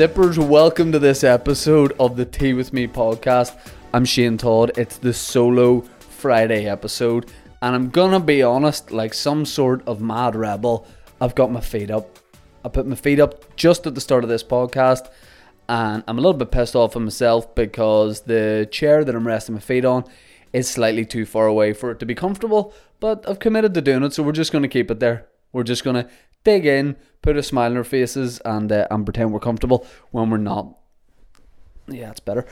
[0.00, 3.54] sippers, welcome to this episode of the Tea With Me podcast.
[3.92, 4.72] I'm Shane Todd.
[4.78, 7.30] It's the solo Friday episode,
[7.60, 10.86] and I'm gonna be honest, like some sort of mad rebel,
[11.20, 12.18] I've got my feet up.
[12.64, 15.10] I put my feet up just at the start of this podcast,
[15.68, 19.54] and I'm a little bit pissed off at myself because the chair that I'm resting
[19.54, 20.04] my feet on
[20.54, 24.02] is slightly too far away for it to be comfortable, but I've committed to doing
[24.04, 25.26] it, so we're just gonna keep it there.
[25.52, 26.08] We're just gonna
[26.44, 30.30] dig in, put a smile on our faces, and uh, and pretend we're comfortable when
[30.30, 30.76] we're not.
[31.88, 32.46] Yeah, it's better.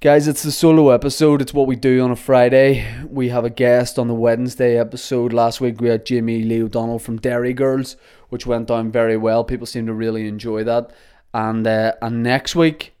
[0.00, 1.42] Guys, it's the solo episode.
[1.42, 2.86] It's what we do on a Friday.
[3.08, 5.32] We have a guest on the Wednesday episode.
[5.32, 7.96] Last week we had Jamie Lee O'Donnell from Derry Girls,
[8.28, 9.42] which went down very well.
[9.42, 10.92] People seem to really enjoy that.
[11.34, 12.94] And uh, and next week,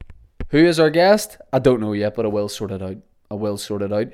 [0.48, 1.38] who is our guest?
[1.52, 2.96] I don't know yet, but I will sort it out.
[3.30, 4.08] I will sort it out.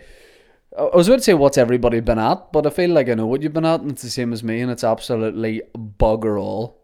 [0.76, 3.26] I was about to say what's everybody been at, but I feel like I know
[3.26, 6.82] what you've been at, and it's the same as me, and it's absolutely bugger all.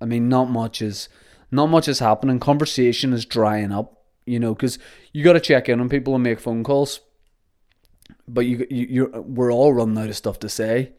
[0.00, 1.08] I mean, not much is
[1.50, 2.40] not much is happening.
[2.40, 4.78] Conversation is drying up, you know, because
[5.12, 7.00] you got to check in on people and make phone calls.
[8.26, 10.92] But you, you, you're we're all running out of stuff to say.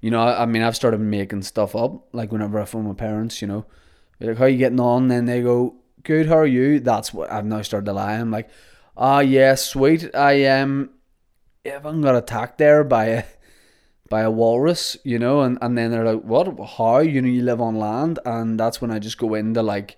[0.00, 2.12] You know, I, I mean, I've started making stuff up.
[2.12, 3.64] Like whenever I phone my parents, you know,
[4.18, 5.06] like how you getting on?
[5.06, 8.14] Then they go, "Good, how are you?" That's what I've now started to lie.
[8.14, 8.50] I'm like,
[8.96, 10.12] "Ah, yeah, sweet.
[10.16, 10.90] I am." Um,
[11.66, 13.24] I got attacked there by a
[14.08, 16.98] by a walrus, you know, and, and then they're like, What how?
[16.98, 19.96] You know, you live on land and that's when I just go into like,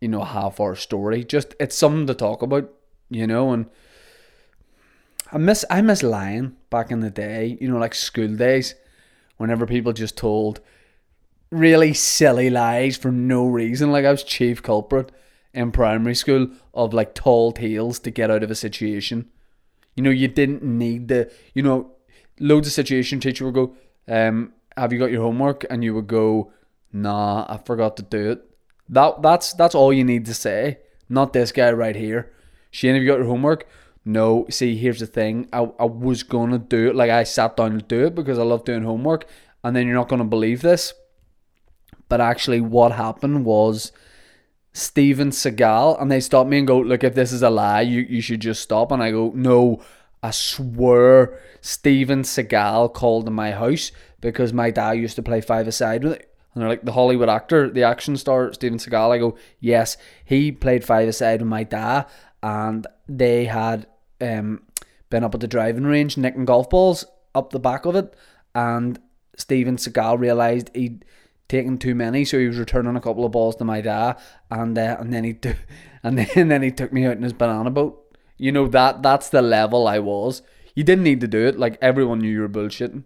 [0.00, 1.22] you know, half hour story.
[1.22, 2.72] Just it's something to talk about,
[3.10, 3.66] you know, and
[5.30, 8.74] I miss I miss lying back in the day, you know, like school days,
[9.36, 10.60] whenever people just told
[11.50, 13.92] really silly lies for no reason.
[13.92, 15.12] Like I was chief culprit
[15.52, 19.28] in primary school of like tall tales to get out of a situation
[20.00, 21.92] you know, you didn't need the, you know,
[22.38, 23.76] loads of situation teacher would go,
[24.08, 25.66] um, have you got your homework?
[25.68, 26.54] And you would go,
[26.90, 28.50] nah, I forgot to do it.
[28.88, 30.78] That that's that's all you need to say.
[31.10, 32.32] Not this guy right here.
[32.70, 33.68] Shane, have you got your homework?
[34.06, 34.46] No.
[34.48, 35.50] See, here's the thing.
[35.52, 36.96] I, I was gonna do it.
[36.96, 39.26] Like I sat down to do it because I love doing homework.
[39.62, 40.94] And then you're not gonna believe this.
[42.08, 43.92] But actually what happened was
[44.72, 48.02] Steven Seagal, and they stop me and go, "Look, if this is a lie, you
[48.02, 49.80] you should just stop." And I go, "No,
[50.22, 55.66] I swear, Steven Seagal called in my house because my dad used to play five
[55.66, 59.18] aside with it." And they're like, "The Hollywood actor, the action star, Steven Seagal." I
[59.18, 62.06] go, "Yes, he played five aside with my dad,
[62.42, 63.86] and they had
[64.20, 64.62] um
[65.08, 67.04] been up at the driving range nicking golf balls
[67.34, 68.14] up the back of it,
[68.54, 69.00] and
[69.36, 71.04] Steven Seagal realised he'd."
[71.50, 74.18] Taking too many, so he was returning a couple of balls to my dad,
[74.50, 75.56] and uh, and then he took
[76.02, 78.16] and then and then he took me out in his banana boat.
[78.38, 80.42] You know that that's the level I was.
[80.74, 81.58] You didn't need to do it.
[81.58, 83.02] Like everyone knew you were bullshitting.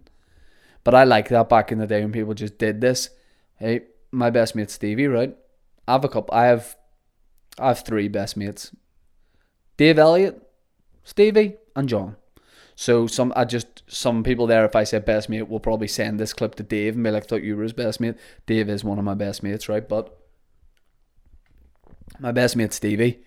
[0.85, 3.09] But I like that back in the day when people just did this.
[3.55, 5.35] Hey, my best mate Stevie, right?
[5.87, 6.33] I have a couple.
[6.33, 6.77] I have,
[7.59, 8.73] I have three best mates.
[9.77, 10.41] Dave Elliott,
[11.03, 12.15] Stevie, and John.
[12.75, 16.19] So some I just some people there, if I say best mate, will probably send
[16.19, 18.15] this clip to Dave and be like, "Thought you were his best mate."
[18.45, 19.87] Dave is one of my best mates, right?
[19.87, 20.17] But
[22.19, 23.19] my best mate Stevie,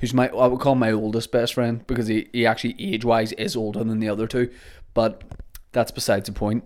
[0.00, 3.32] who's my I would call my oldest best friend because he, he actually age wise
[3.32, 4.50] is older than the other two,
[4.92, 5.24] but
[5.72, 6.64] that's besides the point.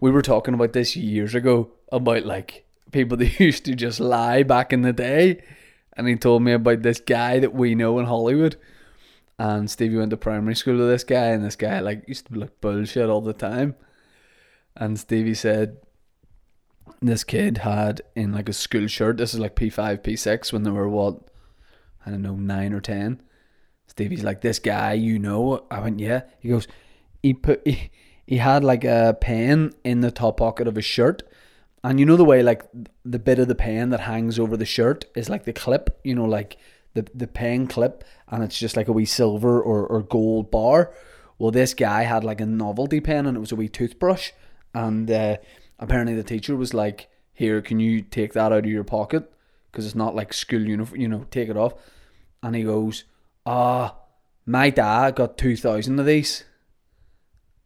[0.00, 4.44] We were talking about this years ago about like people that used to just lie
[4.44, 5.42] back in the day,
[5.96, 8.54] and he told me about this guy that we know in Holywood
[9.38, 12.34] and Stevie went to primary school with this guy, and this guy like used to
[12.34, 13.74] look bullshit all the time.
[14.74, 15.78] And Stevie said
[17.00, 19.18] this kid had in like a school shirt.
[19.18, 21.18] This is like P five, P six when they were what
[22.04, 23.22] I don't know nine or ten.
[23.86, 25.64] Stevie's like this guy, you know.
[25.70, 26.22] I went yeah.
[26.40, 26.66] He goes,
[27.22, 27.90] he put he,
[28.26, 31.22] he had like a pen in the top pocket of his shirt.
[31.84, 32.64] And you know the way like
[33.04, 36.14] the bit of the pen that hangs over the shirt is like the clip, you
[36.14, 36.56] know, like
[36.96, 40.92] the the pen clip, and it's just like a wee silver or, or gold bar.
[41.38, 44.32] Well, this guy had like a novelty pen, and it was a wee toothbrush,
[44.74, 45.36] and uh,
[45.78, 49.30] apparently the teacher was like, "Here, can you take that out of your pocket?
[49.70, 51.00] Because it's not like school uniform.
[51.00, 51.74] You know, take it off."
[52.42, 53.04] And he goes,
[53.44, 53.96] "Ah,
[54.46, 56.44] my dad got two thousand of these."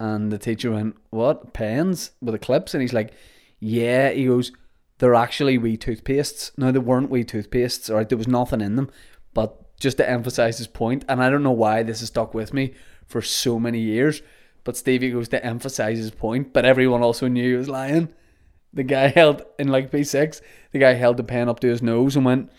[0.00, 3.12] And the teacher went, "What pens with the clips?" And he's like,
[3.60, 4.50] "Yeah." He goes,
[4.98, 6.50] "They're actually wee toothpastes.
[6.58, 7.88] No, they weren't wee toothpastes.
[7.88, 8.90] All right, there was nothing in them.
[9.34, 12.52] But just to emphasize his point, and I don't know why this has stuck with
[12.52, 12.74] me
[13.06, 14.22] for so many years,
[14.62, 18.10] but Stevie goes to emphasize his point, but everyone also knew he was lying.
[18.72, 20.40] The guy held in like P6,
[20.72, 22.50] the guy held the pen up to his nose and went,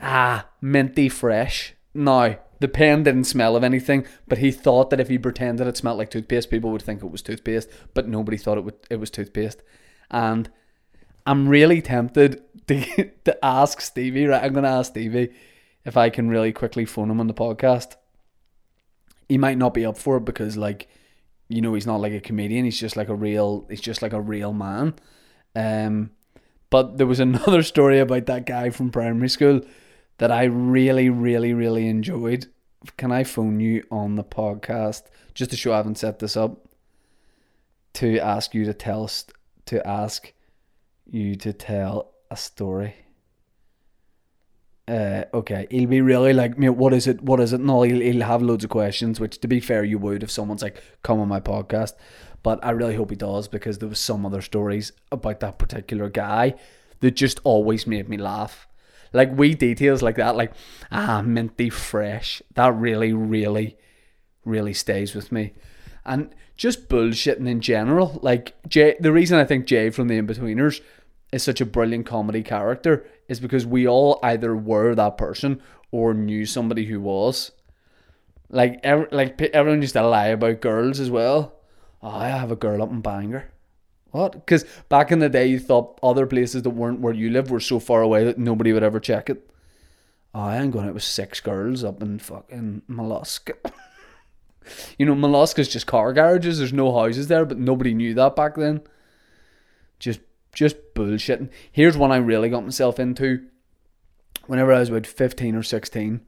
[0.00, 1.74] Ah, minty fresh.
[1.94, 5.76] Now, the pen didn't smell of anything, but he thought that if he pretended it
[5.76, 9.00] smelled like toothpaste, people would think it was toothpaste, but nobody thought it would it
[9.00, 9.62] was toothpaste.
[10.10, 10.50] And
[11.26, 14.26] I'm really tempted to, to ask Stevie.
[14.26, 15.32] Right, I'm gonna ask Stevie
[15.86, 17.94] if I can really quickly phone him on the podcast.
[19.28, 20.88] He might not be up for it because, like,
[21.48, 22.64] you know, he's not like a comedian.
[22.64, 23.66] He's just like a real.
[23.70, 24.94] He's just like a real man.
[25.54, 26.10] Um,
[26.70, 29.62] but there was another story about that guy from primary school
[30.18, 32.48] that I really, really, really enjoyed.
[32.96, 35.02] Can I phone you on the podcast
[35.34, 36.68] just to show I haven't set this up?
[37.94, 39.08] To ask you to tell
[39.66, 40.32] to ask
[41.08, 43.05] you to tell a story.
[44.88, 46.68] Uh, okay, he'll be really like, me.
[46.68, 47.20] what is it?
[47.20, 47.60] What is it?
[47.60, 50.62] No, he'll, he'll have loads of questions, which to be fair, you would if someone's
[50.62, 51.94] like, come on my podcast.
[52.42, 56.08] But I really hope he does because there was some other stories about that particular
[56.08, 56.54] guy
[57.00, 58.68] that just always made me laugh.
[59.12, 60.52] Like wee details like that, like
[60.92, 62.40] ah, minty fresh.
[62.54, 63.76] That really, really,
[64.44, 65.54] really stays with me.
[66.04, 68.20] And just bullshitting in general.
[68.22, 70.80] Like Jay, the reason I think Jay from the Inbetweeners
[71.36, 75.62] is such a brilliant comedy character is because we all either were that person
[75.92, 77.52] or knew somebody who was.
[78.48, 81.54] Like like everyone used to lie about girls as well.
[82.02, 83.50] Oh, I have a girl up in Bangor.
[84.10, 84.32] What?
[84.32, 87.60] Because back in the day, you thought other places that weren't where you live were
[87.60, 89.50] so far away that nobody would ever check it.
[90.34, 93.50] Oh, I am going out with six girls up in fucking Mallusk.
[94.98, 96.58] you know, Mallusk is just car garages.
[96.58, 98.82] There's no houses there, but nobody knew that back then.
[99.98, 100.20] Just,
[100.56, 101.50] just bullshitting.
[101.70, 103.46] Here's one I really got myself into.
[104.46, 106.22] Whenever I was about fifteen or sixteen,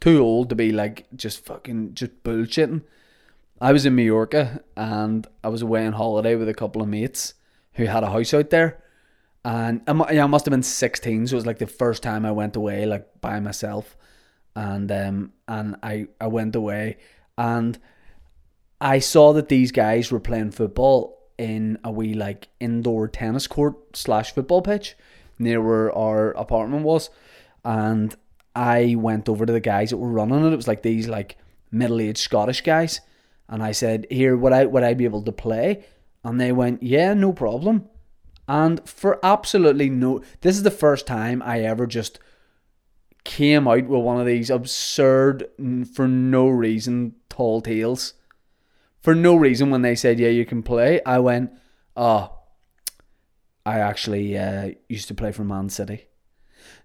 [0.00, 2.82] too old to be like just fucking just bullshitting.
[3.60, 7.34] I was in Mallorca and I was away on holiday with a couple of mates
[7.74, 8.82] who had a house out there.
[9.44, 12.26] And I, yeah, I must have been 16, so it was like the first time
[12.26, 13.96] I went away like by myself.
[14.54, 16.96] And um and I, I went away
[17.36, 17.78] and
[18.80, 23.96] I saw that these guys were playing football in a wee like indoor tennis court
[23.96, 24.96] slash football pitch
[25.38, 27.10] near where our apartment was.
[27.64, 28.14] And
[28.54, 30.52] I went over to the guys that were running it.
[30.52, 31.36] It was like these like
[31.70, 33.00] middle aged Scottish guys
[33.48, 35.84] and I said, "Here, would I would I be able to play?"
[36.24, 37.88] And they went, "Yeah, no problem."
[38.48, 42.18] And for absolutely no, this is the first time I ever just
[43.24, 45.48] came out with one of these absurd,
[45.92, 48.14] for no reason, tall tales.
[49.06, 51.52] For no reason, when they said, "Yeah, you can play," I went,
[51.96, 52.40] "Oh,
[53.64, 56.08] I actually uh, used to play for Man City."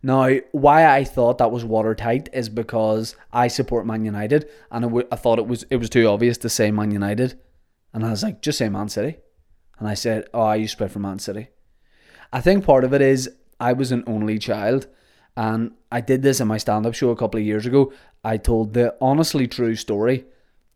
[0.04, 5.16] Now, why I thought that was watertight is because I support Man United, and I,
[5.16, 7.40] thought it was it was too obvious to say Man United,
[7.92, 9.18] and I was like, just say Man City,
[9.80, 11.48] and I said, oh, I used to play for Man City.
[12.32, 14.86] I think part of it is I was an only child,
[15.36, 17.92] and I did this in my stand-up show a couple of years ago.
[18.24, 20.26] I told the honestly true story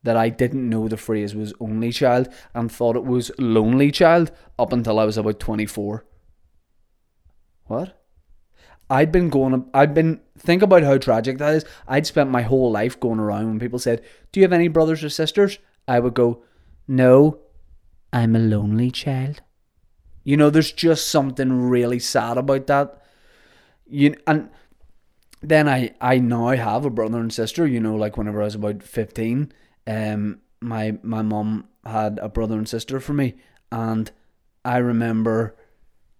[0.05, 4.31] that I didn't know the phrase was only child and thought it was lonely child
[4.57, 6.05] up until I was about 24.
[7.65, 8.01] What?
[8.87, 11.65] I'd been going, I'd been, think about how tragic that is.
[11.87, 15.03] I'd spent my whole life going around when people said, Do you have any brothers
[15.03, 15.57] or sisters?
[15.87, 16.43] I would go,
[16.87, 17.39] No,
[18.13, 19.41] I'm a lonely child.
[20.23, 23.01] You know, there's just something really sad about that.
[23.87, 24.49] You and
[25.41, 27.67] then I I now have a brother and sister.
[27.67, 29.51] You know, like whenever I was about fifteen,
[29.87, 33.35] um, my my mum had a brother and sister for me,
[33.71, 34.11] and
[34.63, 35.55] I remember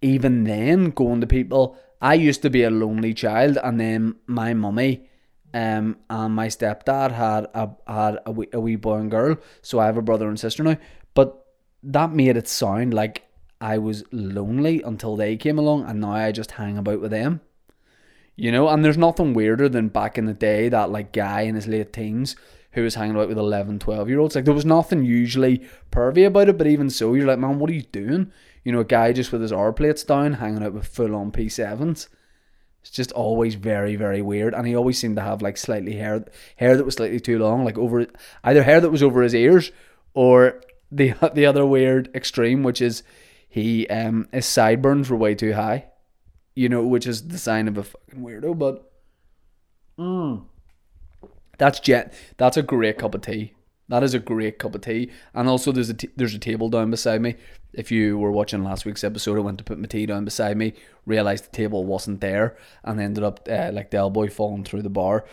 [0.02, 4.54] even then going to people I used to be a lonely child, and then my
[4.54, 5.10] mummy
[5.54, 9.80] um, and my stepdad had a had a wee, a wee boy and girl, so
[9.80, 10.78] I have a brother and sister now.
[11.14, 11.46] But
[11.82, 13.24] that made it sound like
[13.62, 17.42] I was lonely until they came along, and now I just hang about with them.
[18.36, 21.56] You know, and there's nothing weirder than back in the day that like guy in
[21.56, 22.36] his late teens
[22.76, 24.36] who was hanging out with 11, 12 year olds.
[24.36, 27.70] Like there was nothing usually pervy about it, but even so, you're like, man, what
[27.70, 28.32] are you doing?
[28.64, 31.32] You know, a guy just with his R plates down, hanging out with full on
[31.32, 32.10] P7s.
[32.82, 34.54] It's just always very, very weird.
[34.54, 36.26] And he always seemed to have like slightly hair,
[36.58, 38.06] hair that was slightly too long, like over
[38.44, 39.72] either hair that was over his ears
[40.14, 43.04] or the the other weird extreme, which is
[43.48, 45.86] he um his sideburns were way too high.
[46.56, 48.58] You know, which is the sign of a fucking weirdo.
[48.58, 48.92] But
[49.98, 50.46] mm,
[51.58, 52.14] that's jet.
[52.38, 53.54] That's a great cup of tea.
[53.88, 55.12] That is a great cup of tea.
[55.34, 57.36] And also, there's a t- there's a table down beside me.
[57.74, 60.58] If you were watching last week's episode, I went to put my tea down beside
[60.58, 60.74] me,
[61.06, 64.90] realized the table wasn't there, and ended up uh, like Del Boy falling through the
[64.90, 65.26] bar.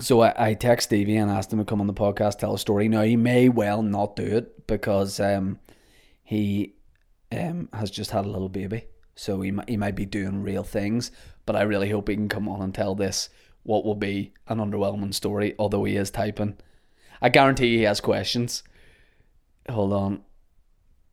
[0.00, 2.58] So I, I text Stevie and asked him to come on the podcast, tell a
[2.58, 2.88] story.
[2.88, 5.58] Now he may well not do it because um,
[6.22, 6.74] he
[7.32, 10.64] um, has just had a little baby, so he might, he might be doing real
[10.64, 11.10] things.
[11.46, 13.28] But I really hope he can come on and tell this
[13.62, 16.56] what will be an underwhelming story, although he is typing.
[17.20, 18.62] I guarantee he has questions.
[19.68, 20.22] Hold on.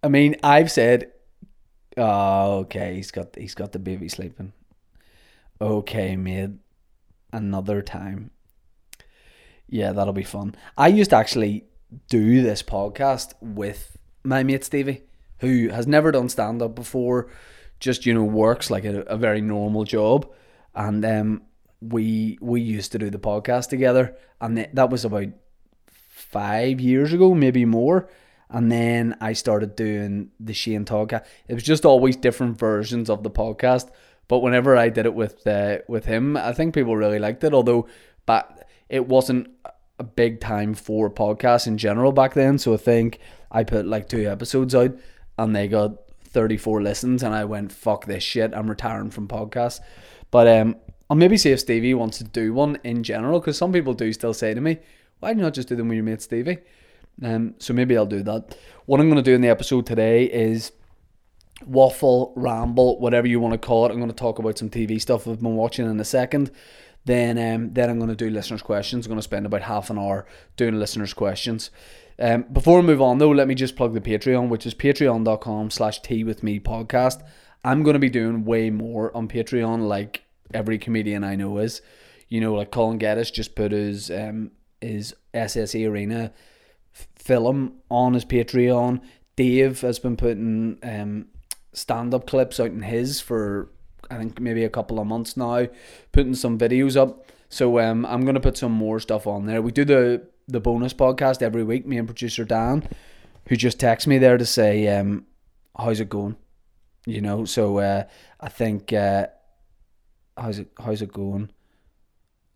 [0.03, 1.11] I mean, I've said
[1.97, 2.95] Oh, okay.
[2.95, 4.53] He's got he's got the baby sleeping.
[5.61, 6.51] Okay, mate.
[7.31, 8.31] Another time.
[9.67, 10.55] Yeah, that'll be fun.
[10.77, 11.65] I used to actually
[12.09, 15.03] do this podcast with my mate Stevie,
[15.39, 17.31] who has never done stand up before,
[17.79, 20.29] just you know works like a, a very normal job,
[20.75, 21.41] and um,
[21.89, 25.29] we we used to do the podcast together, and th- that was about
[25.87, 28.09] five years ago, maybe more.
[28.49, 31.25] And then I started doing the Shane podcast.
[31.47, 33.89] It was just always different versions of the podcast.
[34.27, 37.53] But whenever I did it with uh, with him, I think people really liked it.
[37.53, 37.87] Although,
[38.25, 39.49] but it wasn't
[39.99, 42.57] a big time for podcasts in general back then.
[42.57, 43.19] So I think
[43.51, 44.95] I put like two episodes out,
[45.37, 48.53] and they got thirty four listens, and I went, "Fuck this shit!
[48.53, 49.79] I'm retiring from podcasts."
[50.31, 50.75] But um,
[51.09, 54.11] I'll maybe see if Stevie wants to do one in general, because some people do
[54.13, 54.79] still say to me,
[55.19, 56.59] "Why do not just do them with your mate Stevie?"
[57.23, 58.57] Um, so maybe I'll do that.
[58.85, 60.71] What I'm going to do in the episode today is
[61.65, 63.91] waffle, ramble, whatever you want to call it.
[63.91, 66.51] I'm going to talk about some TV stuff I've been watching in a second.
[67.05, 69.05] Then, um, then I'm going to do listeners' questions.
[69.05, 70.25] I'm going to spend about half an hour
[70.57, 71.69] doing listeners' questions.
[72.17, 75.69] Um, before we move on, though, let me just plug the Patreon, which is patreon.com
[75.69, 77.21] slash tea with me podcast.
[77.63, 81.81] I'm going to be doing way more on Patreon, like every comedian I know is.
[82.29, 86.31] You know, like Colin Geddes just put his um, his SSE Arena
[87.15, 89.01] film on his Patreon.
[89.35, 91.27] Dave has been putting um,
[91.73, 93.69] stand up clips out in his for
[94.09, 95.67] I think maybe a couple of months now,
[96.11, 97.29] putting some videos up.
[97.49, 99.61] So um, I'm gonna put some more stuff on there.
[99.61, 101.85] We do the the bonus podcast every week.
[101.85, 102.87] Me and producer Dan,
[103.47, 105.25] who just texts me there to say, um,
[105.77, 106.35] "How's it going?"
[107.05, 107.45] You know.
[107.45, 108.03] So uh,
[108.39, 109.27] I think uh,
[110.37, 111.51] how's it how's it going?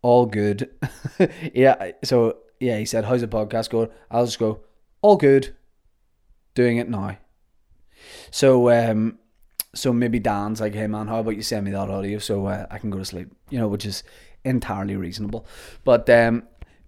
[0.02, 0.70] All good.
[1.54, 1.92] yeah.
[2.04, 4.60] So yeah, he said, "How's the podcast going?" I'll just go,
[5.02, 5.54] "All good."
[6.54, 7.16] Doing it now.
[8.30, 9.18] So um,
[9.74, 12.66] so maybe Dan's like, "Hey man, how about you send me that audio so uh,
[12.70, 14.02] I can go to sleep?" You know, which is
[14.44, 15.46] entirely reasonable.
[15.84, 16.44] But um,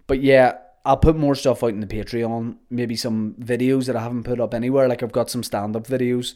[0.07, 2.57] but yeah, I'll put more stuff out in the Patreon.
[2.69, 4.87] Maybe some videos that I haven't put up anywhere.
[4.87, 6.33] Like I've got some stand up videos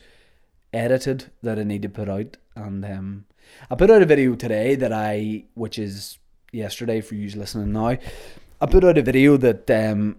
[0.73, 3.25] edited that I need to put out, and um,
[3.69, 6.17] I put out a video today that I, which is
[6.51, 7.97] yesterday for you listening now.
[8.59, 10.17] I put out a video that um,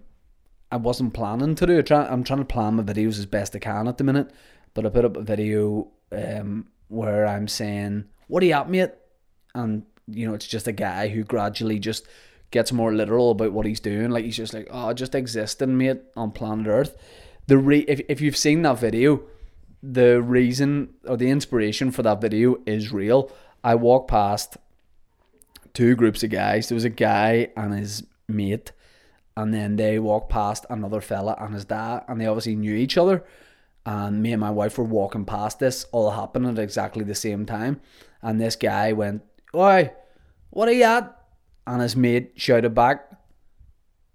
[0.71, 1.95] I wasn't planning to do.
[1.95, 4.31] I'm trying to plan my videos as best I can at the minute,
[4.73, 8.91] but I put up a video um, where I'm saying, "What are you at, mate?"
[9.55, 12.07] And you know, it's just a guy who gradually just
[12.51, 14.09] gets more literal about what he's doing.
[14.09, 16.95] Like he's just like, "Oh, just existing, mate, on planet Earth."
[17.47, 19.23] The re- if if you've seen that video,
[19.81, 23.31] the reason or the inspiration for that video is real.
[23.63, 24.57] I walked past
[25.73, 26.69] two groups of guys.
[26.69, 28.71] There was a guy and his mate,
[29.35, 32.97] and then they walked past another fella and his dad, and they obviously knew each
[32.97, 33.23] other.
[33.85, 37.45] And me and my wife were walking past this, all happening at exactly the same
[37.45, 37.81] time.
[38.21, 39.23] And this guy went,
[39.55, 39.91] Oi,
[40.49, 41.15] what are you at?
[41.65, 43.09] And his mate shouted back,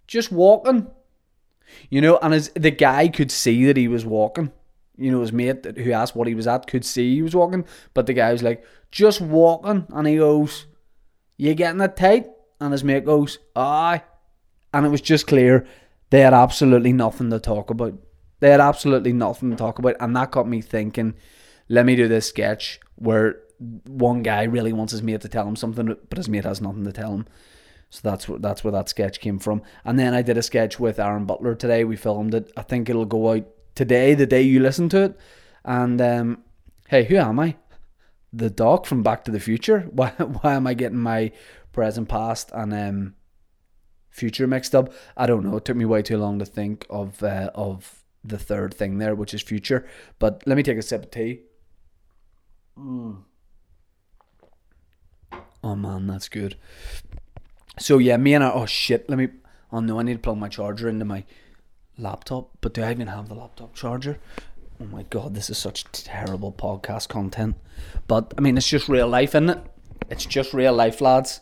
[0.06, 0.88] Just walking.
[1.88, 4.52] You know, and as the guy could see that he was walking.
[4.96, 7.64] You know, his mate who asked what he was at could see he was walking,
[7.94, 9.86] but the guy was like, just walking.
[9.90, 10.66] And he goes,
[11.36, 12.26] You getting it tight?
[12.60, 14.02] And his mate goes, Aye.
[14.72, 15.66] And it was just clear
[16.10, 17.94] they had absolutely nothing to talk about.
[18.40, 19.96] They had absolutely nothing to talk about.
[20.00, 21.14] And that got me thinking,
[21.68, 25.56] let me do this sketch where one guy really wants his mate to tell him
[25.56, 27.26] something, but his mate has nothing to tell him.
[27.90, 29.62] So that's where that's where that sketch came from.
[29.84, 31.84] And then I did a sketch with Aaron Butler today.
[31.84, 32.52] We filmed it.
[32.56, 35.19] I think it'll go out today, the day you listen to it.
[35.64, 36.45] And um,
[36.88, 37.57] hey, who am I?
[38.33, 39.81] The doc from Back to the Future.
[39.93, 41.33] Why why am I getting my
[41.73, 43.14] present, past, and um,
[44.11, 44.93] future mixed up?
[45.16, 45.57] I don't know.
[45.57, 49.14] It took me way too long to think of uh, of the third thing there,
[49.14, 49.87] which is future.
[50.19, 51.43] But let me take a sip of tea.
[52.78, 53.23] Mm.
[55.62, 56.57] Oh man, that's good.
[57.78, 58.50] So yeah, me and I.
[58.50, 59.28] Oh shit, let me.
[59.73, 61.25] Oh no, I need to plug my charger into my
[61.98, 62.50] laptop.
[62.60, 64.18] But do I even have the laptop charger?
[64.80, 67.56] Oh my god, this is such terrible podcast content.
[68.06, 69.58] But I mean, it's just real life, isn't it?
[70.10, 71.40] It's just real life, lads.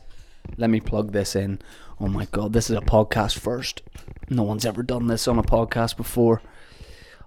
[0.56, 1.60] Let me plug this in.
[2.00, 3.82] Oh my god, this is a podcast first.
[4.28, 6.42] No one's ever done this on a podcast before.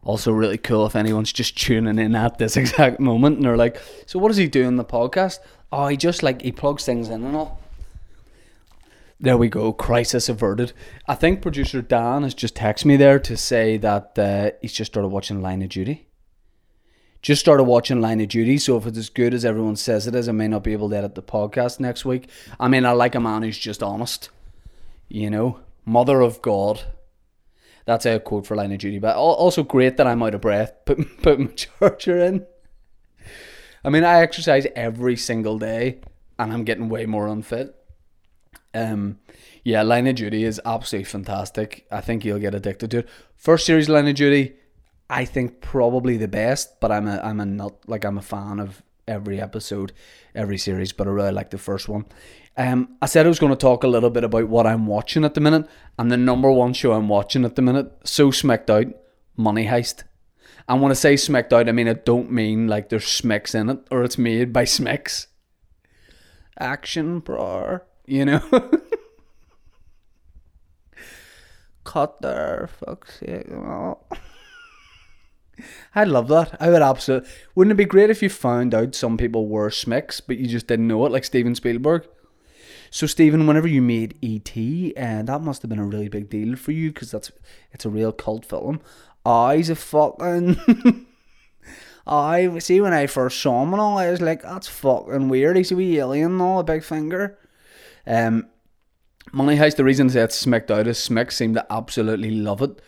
[0.03, 3.81] Also, really cool if anyone's just tuning in at this exact moment and they're like,
[4.05, 5.39] "So what does he do in the podcast?"
[5.71, 7.59] Oh, he just like he plugs things in and all.
[9.25, 9.73] There we go.
[9.73, 10.71] Crisis averted.
[11.07, 14.91] I think producer Dan has just texted me there to say that uh, he's just
[14.91, 16.05] started watching Line of Duty.
[17.23, 20.13] Just started watching Line of Duty, so if it's as good as everyone says it
[20.13, 22.29] is, I may not be able to edit the podcast next week.
[22.59, 24.29] I mean, I like a man who's just honest.
[25.09, 26.83] You know, Mother of God.
[27.85, 30.71] That's a quote for Line of Duty, but also great that I'm out of breath.
[30.85, 32.45] Put put my charger in.
[33.83, 36.01] I mean, I exercise every single day,
[36.37, 37.75] and I'm getting way more unfit.
[38.75, 39.19] Um,
[39.63, 41.87] yeah, Line of Duty is absolutely fantastic.
[41.89, 43.09] I think you'll get addicted to it.
[43.35, 44.55] First series Line of Duty,
[45.09, 48.59] I think probably the best, but I'm a I'm a not like I'm a fan
[48.59, 49.93] of every episode,
[50.35, 52.05] every series, but I really like the first one.
[52.57, 55.23] Um, I said I was going to talk a little bit about what I'm watching
[55.23, 55.67] at the minute,
[55.97, 58.87] and the number one show I'm watching at the minute, so smacked out,
[59.37, 60.03] Money Heist.
[60.67, 63.69] And when I say smacked out, I mean I don't mean like there's smicks in
[63.69, 65.27] it or it's made by smicks.
[66.57, 68.41] Action, bro, you know.
[71.83, 73.47] Cut there, fuck's sake.
[75.95, 76.57] I love that.
[76.59, 77.29] I would absolutely.
[77.53, 80.67] Wouldn't it be great if you found out some people were smicks, but you just
[80.67, 82.07] didn't know it, like Steven Spielberg?
[82.89, 86.29] So, Stephen, whenever you made E.T., and uh, that must have been a really big
[86.29, 87.31] deal for you because that's
[87.71, 88.81] it's a real cult film.
[89.25, 91.05] He's a fucking.
[92.07, 95.57] I see when I first saw him and all, I was like, that's fucking weird.
[95.57, 97.37] He's a wee alien all, a big finger.
[98.07, 98.47] Um,
[99.31, 102.81] Money Heist, the reason that it's smicked out is Smick seemed to absolutely love it.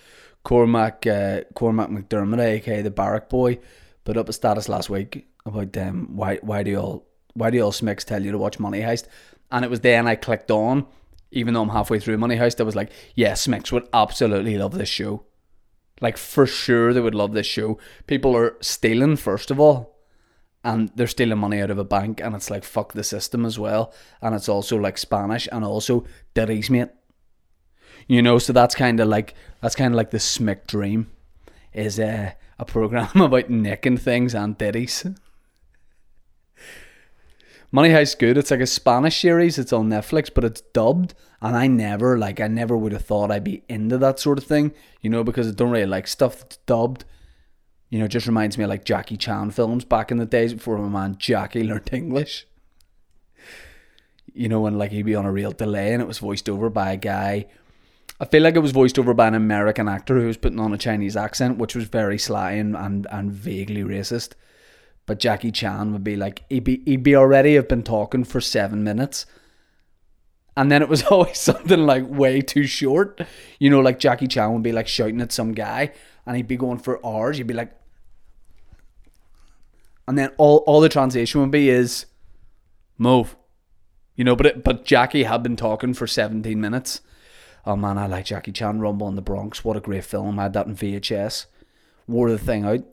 [0.44, 3.60] Cormac uh, Cormac McDermott, aka the Barrack Boy,
[4.06, 7.72] put up a status last week about um, why why do all why do all
[7.72, 9.08] Smicks tell you to watch Money Heist?
[9.52, 10.86] And it was then I clicked on,
[11.32, 14.78] even though I'm halfway through Money Heist, I was like, yeah, Smicks would absolutely love
[14.78, 15.26] this show.
[16.00, 17.78] Like for sure they would love this show.
[18.06, 19.97] People are stealing first of all.
[20.68, 23.58] And they're stealing money out of a bank and it's like fuck the system as
[23.58, 23.94] well.
[24.22, 26.90] And it's also like Spanish and also Diddy's mate.
[28.06, 31.10] You know, so that's kind of like that's kind of like the Smick dream,
[31.74, 35.06] is uh, a program about nicking things and ditties.
[37.72, 38.38] Money Heist good.
[38.38, 39.58] It's like a Spanish series.
[39.58, 41.14] It's on Netflix, but it's dubbed.
[41.42, 44.46] And I never like I never would have thought I'd be into that sort of
[44.46, 44.74] thing.
[45.02, 47.06] You know, because I don't really like stuff that's dubbed.
[47.90, 50.78] You know, just reminds me of like Jackie Chan films back in the days before
[50.78, 52.46] my man Jackie learned English.
[54.34, 56.70] You know, when like he'd be on a real delay and it was voiced over
[56.70, 57.48] by a guy
[58.20, 60.74] I feel like it was voiced over by an American actor who was putting on
[60.74, 64.32] a Chinese accent, which was very sly and, and, and vaguely racist.
[65.06, 68.42] But Jackie Chan would be like, he'd be, he'd be already have been talking for
[68.42, 69.28] seven minutes.
[70.56, 73.22] And then it was always something like way too short.
[73.60, 75.94] You know, like Jackie Chan would be like shouting at some guy
[76.28, 77.38] and he'd be going for hours.
[77.38, 77.72] He'd be like,
[80.08, 82.06] and then all, all the translation would be is
[83.00, 83.36] move.
[84.16, 87.02] You know, but it, but Jackie had been talking for 17 minutes
[87.68, 89.66] Oh man, I like Jackie Chan Rumble in the Bronx.
[89.66, 90.40] What a great film.
[90.40, 91.48] I had that in VHS.
[92.08, 92.86] Wore the thing out.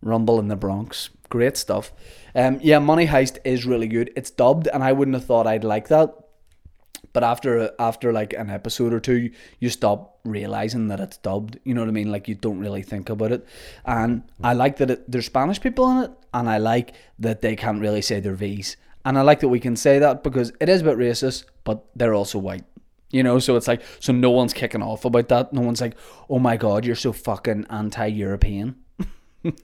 [0.00, 1.10] Rumble in the Bronx.
[1.28, 1.92] Great stuff.
[2.34, 4.10] Um, yeah, Money Heist is really good.
[4.16, 6.14] It's dubbed, and I wouldn't have thought I'd like that.
[7.16, 11.58] But after after like an episode or two, you stop realizing that it's dubbed.
[11.64, 12.12] You know what I mean?
[12.12, 13.46] Like you don't really think about it.
[13.86, 17.56] And I like that it, there's Spanish people in it, and I like that they
[17.56, 18.76] can't really say their V's.
[19.06, 21.86] And I like that we can say that because it is a bit racist, but
[21.96, 22.64] they're also white.
[23.10, 25.54] You know, so it's like, so no one's kicking off about that.
[25.54, 25.96] No one's like,
[26.28, 28.76] oh my God, you're so fucking anti European.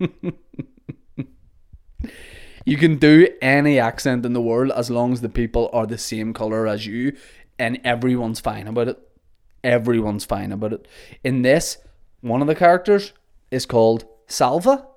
[2.65, 5.99] you can do any accent in the world as long as the people are the
[5.99, 7.17] same color as you,
[7.63, 8.99] and everyone's fine about it.
[9.63, 10.89] Everyone's fine about it.
[11.23, 11.79] In this,
[12.21, 13.13] one of the characters
[13.53, 14.89] is called Salva,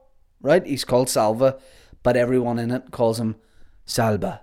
[0.41, 0.65] right?
[0.65, 1.59] He's called Salva,
[2.01, 3.35] but everyone in it calls him
[3.85, 4.39] Salba.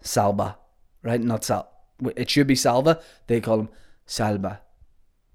[0.00, 0.58] Salba.
[1.02, 1.20] Right?
[1.20, 1.68] Not Sal.
[2.14, 3.00] It should be Salva.
[3.26, 3.68] They call him
[4.06, 4.60] Salba.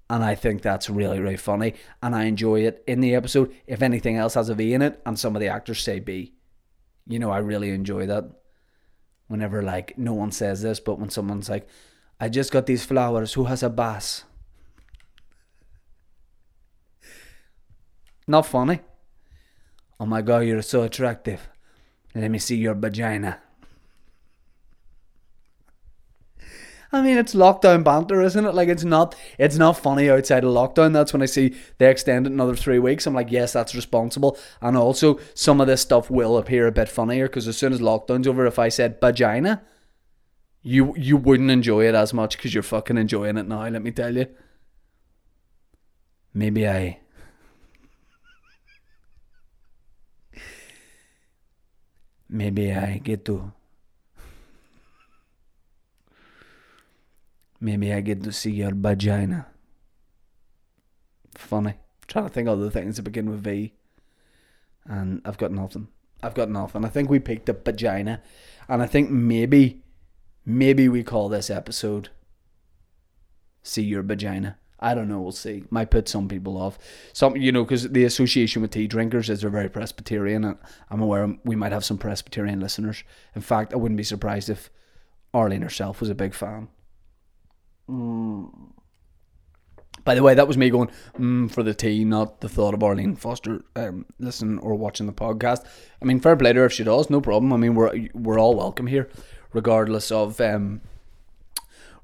[0.08, 1.74] And I think that's really, really funny.
[2.02, 3.54] And I enjoy it in the episode.
[3.66, 6.32] If anything else has a V in it and some of the actors say B,
[7.06, 8.24] you know, I really enjoy that.
[9.26, 11.68] Whenever, like, no one says this, but when someone's like,
[12.18, 14.24] I just got these flowers, who has a bass?
[18.26, 18.80] Not funny.
[20.00, 21.48] Oh my god, you're so attractive.
[22.14, 23.40] Let me see your vagina.
[26.92, 28.54] I mean, it's lockdown banter, isn't it?
[28.54, 30.92] Like, it's not, it's not funny outside of lockdown.
[30.92, 33.06] That's when I see they extend it another three weeks.
[33.06, 34.38] I'm like, yes, that's responsible.
[34.62, 37.80] And also, some of this stuff will appear a bit funnier because as soon as
[37.80, 39.62] lockdown's over, if I said vagina,
[40.66, 43.68] you you wouldn't enjoy it as much because you're fucking enjoying it now.
[43.68, 44.26] Let me tell you.
[46.34, 46.98] Maybe I
[52.28, 53.52] maybe I get to
[57.60, 59.46] maybe I get to see your vagina.
[61.36, 61.70] Funny.
[61.70, 63.72] I'm trying to think of other things that begin with V.
[64.84, 65.86] And I've got nothing.
[66.24, 66.84] I've got nothing.
[66.84, 68.20] I think we picked a vagina.
[68.68, 69.84] And I think maybe
[70.46, 72.08] maybe we call this episode
[73.62, 74.56] See Your Vagina.
[74.78, 75.20] I don't know.
[75.20, 75.64] We'll see.
[75.70, 76.78] Might put some people off.
[77.12, 80.58] Some, you know, because the association with tea drinkers is they're very Presbyterian, and
[80.90, 83.02] I'm aware we might have some Presbyterian listeners.
[83.34, 84.70] In fact, I wouldn't be surprised if
[85.34, 86.68] Arlene herself was a big fan.
[87.88, 88.72] Mm.
[90.04, 92.82] By the way, that was me going mm, for the tea, not the thought of
[92.82, 95.64] Arlene Foster um, listening or watching the podcast.
[96.00, 97.52] I mean, fair play to her if she does, no problem.
[97.52, 99.08] I mean, we're we're all welcome here,
[99.52, 100.80] regardless of um,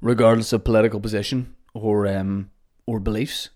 [0.01, 2.51] regardless of political position or um,
[2.85, 3.49] or beliefs.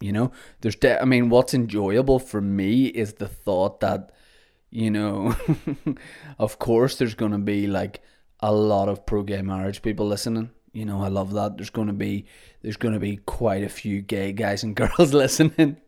[0.00, 4.12] You know, there's, de- I mean, what's enjoyable for me is the thought that,
[4.70, 5.34] you know,
[6.38, 8.00] of course, there's to be like
[8.38, 10.50] a lot of pro gay marriage people listening.
[10.72, 11.56] You know, I love that.
[11.56, 12.26] There's to be,
[12.62, 15.78] there's to be quite a few gay guys and girls listening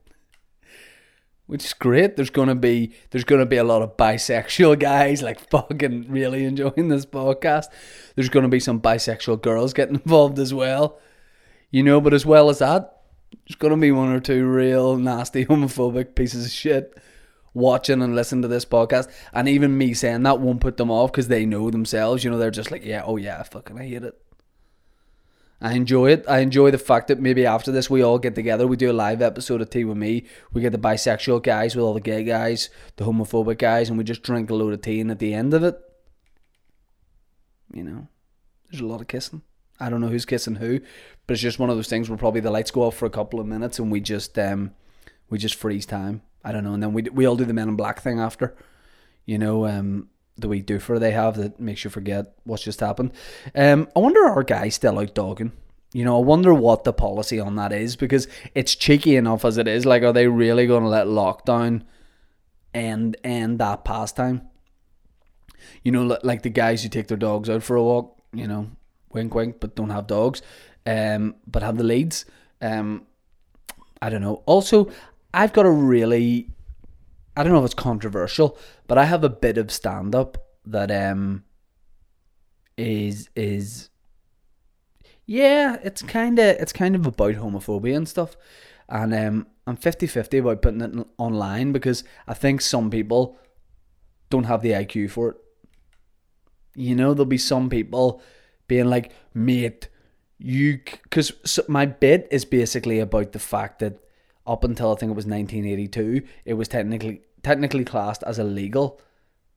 [1.51, 2.17] which is great.
[2.17, 6.89] There's gonna be there's gonna be a lot of bisexual guys like fucking really enjoying
[6.89, 7.67] this podcast.
[8.15, 10.99] There's gonna be some bisexual girls getting involved as well
[11.71, 13.03] you know, but as well as that,
[13.47, 16.99] there's to be one or two real nasty homophobic pieces of shit
[17.55, 19.11] watching and listening to this podcast.
[19.33, 22.25] And even me saying that won't put them off because they know themselves.
[22.25, 24.21] You know, they're just like, yeah, oh yeah, fucking I hate it.
[25.61, 26.25] I enjoy it.
[26.27, 28.95] I enjoy the fact that maybe after this we all get together, we do a
[28.95, 30.25] live episode of Tea with Me.
[30.53, 34.05] We get the bisexual guys with all the gay guys, the homophobic guys, and we
[34.05, 35.01] just drink a load of tea.
[35.01, 35.79] And at the end of it,
[37.75, 38.09] you know,
[38.71, 39.43] there's a lot of kissing.
[39.79, 40.81] I don't know who's kissing who,
[41.27, 43.11] but it's just one of those things where probably the lights go off for a
[43.11, 44.73] couple of minutes and we just um
[45.29, 46.23] we just freeze time.
[46.43, 48.57] I don't know, and then we we all do the Men in Black thing after,
[49.27, 50.09] you know, um
[50.41, 53.13] the wee doofer they have that makes you forget what's just happened.
[53.55, 55.53] Um, I wonder are guys still out dogging?
[55.93, 59.59] You know, I wonder what the policy on that is because it's cheeky enough as
[59.59, 59.85] it is.
[59.85, 61.83] Like, are they really going to let lockdown
[62.73, 64.43] end end that pastime?
[65.83, 68.17] You know, like the guys who take their dogs out for a walk.
[68.33, 68.71] You know,
[69.13, 70.43] wink wink, but don't have dogs,
[70.87, 72.25] um, but have the leads.
[72.63, 73.07] Um,
[74.01, 74.43] I don't know.
[74.47, 74.91] Also,
[75.35, 76.49] I've got a really,
[77.37, 78.57] I don't know if it's controversial,
[78.91, 81.45] but I have a bit of stand up that um
[82.77, 83.89] is is
[85.27, 88.37] yeah, it's kind of it's kind of about homophobia and stuff.
[88.89, 93.39] And um, I'm 50-50 about putting it online because I think some people
[94.29, 95.37] don't have the IQ for it.
[96.75, 98.21] You know, there'll be some people
[98.67, 99.89] being like, mate,
[100.39, 104.03] you, because so my bit is basically about the fact that
[104.49, 109.01] up until I think it was 1982, it was technically technically classed as illegal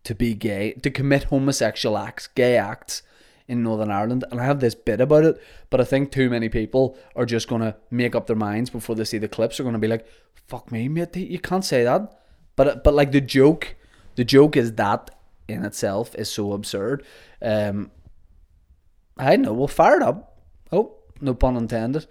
[0.03, 3.03] to be gay, to commit homosexual acts, gay acts
[3.47, 4.25] in Northern Ireland.
[4.31, 7.47] And I have this bit about it, but I think too many people are just
[7.47, 9.59] going to make up their minds before they see the clips.
[9.59, 10.05] Are going to be like,
[10.47, 12.19] fuck me, mate, you can't say that.
[12.55, 13.75] But, but like the joke,
[14.15, 15.11] the joke is that
[15.47, 17.05] in itself is so absurd.
[17.41, 17.91] Um,
[19.17, 19.53] I know.
[19.53, 20.37] We'll fire it up.
[20.71, 22.07] Oh, no pun intended.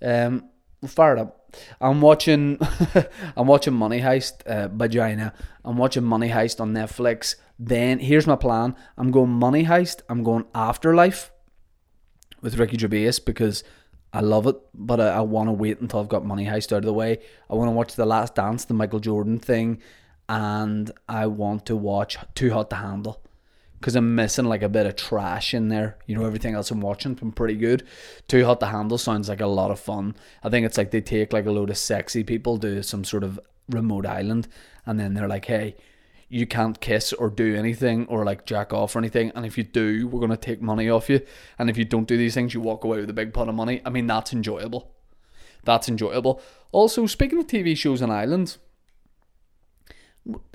[0.00, 0.48] Um,
[0.80, 1.41] we'll fire it up.
[1.80, 2.58] I'm watching.
[3.36, 4.42] I'm watching Money Heist.
[4.42, 5.32] Uh, vagina.
[5.64, 7.36] I'm watching Money Heist on Netflix.
[7.58, 8.74] Then here's my plan.
[8.96, 10.02] I'm going Money Heist.
[10.08, 11.30] I'm going Afterlife
[12.40, 13.62] with Ricky Gervais because
[14.12, 16.78] I love it, but I, I want to wait until I've got Money Heist out
[16.78, 17.18] of the way.
[17.48, 19.80] I want to watch The Last Dance, the Michael Jordan thing,
[20.28, 23.22] and I want to watch Too Hot to Handle
[23.82, 25.98] because I'm missing like a bit of trash in there.
[26.06, 27.82] You know, everything else I'm watching's been pretty good.
[28.28, 30.14] Too Hot to Handle sounds like a lot of fun.
[30.44, 33.24] I think it's like they take like a load of sexy people to some sort
[33.24, 34.46] of remote island
[34.86, 35.74] and then they're like, hey,
[36.28, 39.32] you can't kiss or do anything or like jack off or anything.
[39.34, 41.20] And if you do, we're going to take money off you.
[41.58, 43.56] And if you don't do these things, you walk away with a big pot of
[43.56, 43.82] money.
[43.84, 44.92] I mean, that's enjoyable.
[45.64, 46.40] That's enjoyable.
[46.70, 48.58] Also, speaking of TV shows on islands,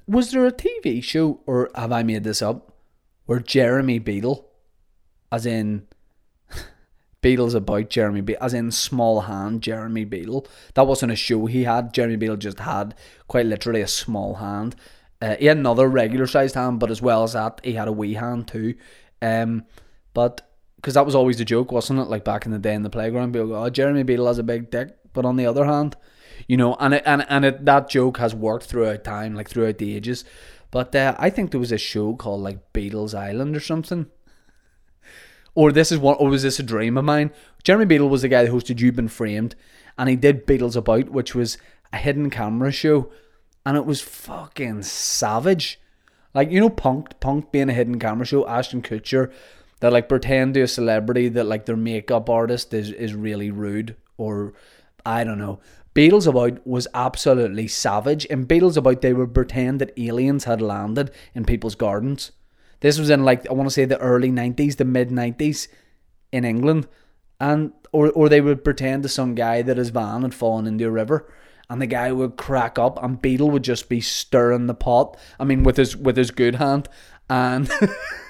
[0.07, 2.76] was there a TV show, or have I made this up,
[3.27, 4.49] where Jeremy Beadle,
[5.31, 5.85] as in
[7.21, 10.47] Beadle's about Jeremy Beadle, as in small hand Jeremy Beadle.
[10.73, 11.93] That wasn't a show he had.
[11.93, 12.95] Jeremy Beadle just had
[13.27, 14.75] quite literally a small hand.
[15.21, 17.91] Uh, he had another regular sized hand, but as well as that, he had a
[17.93, 18.75] wee hand too.
[19.21, 19.65] Um,
[20.13, 22.03] but because that was always the joke, wasn't it?
[22.03, 24.43] Like back in the day in the playground, people go, "Oh, Jeremy Beadle has a
[24.43, 25.97] big dick," but on the other hand,
[26.47, 29.79] you know, and it, and and it, that joke has worked throughout time, like throughout
[29.79, 30.23] the ages.
[30.71, 34.07] But uh, I think there was a show called like Beadle's Island or something.
[35.55, 37.31] Or this is what, or was this a dream of mine?
[37.63, 39.55] Jeremy Beadle was the guy that hosted You've Been Framed,
[39.97, 41.57] and he did Beadle's About, which was
[41.91, 43.11] a hidden camera show,
[43.65, 45.79] and it was fucking savage.
[46.33, 49.31] Like you know, Punk'd, Punk being a hidden camera show, Ashton Kutcher,
[49.79, 53.95] that like pretend to a celebrity that like their makeup artist is is really rude,
[54.17, 54.53] or
[55.05, 55.59] I don't know.
[55.97, 58.25] Beadle's About was absolutely savage.
[58.25, 62.33] In Beadle's About, they would pretend that aliens had landed in people's gardens.
[62.81, 65.67] This was in like I want to say the early '90s, the mid '90s
[66.31, 66.87] in England,
[67.39, 70.85] and or or they would pretend to some guy that his van had fallen into
[70.85, 71.33] a river
[71.67, 75.17] and the guy would crack up and Beadle would just be stirring the pot.
[75.39, 76.89] I mean with his with his good hand
[77.27, 77.71] and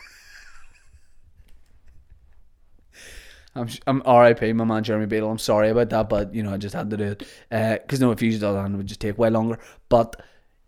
[3.57, 5.29] I'm, I'm RIP, my man Jeremy Beadle.
[5.29, 8.05] I'm sorry about that, but you know I just had to do it because uh,
[8.05, 9.59] no, if you used it would just take way longer.
[9.89, 10.21] But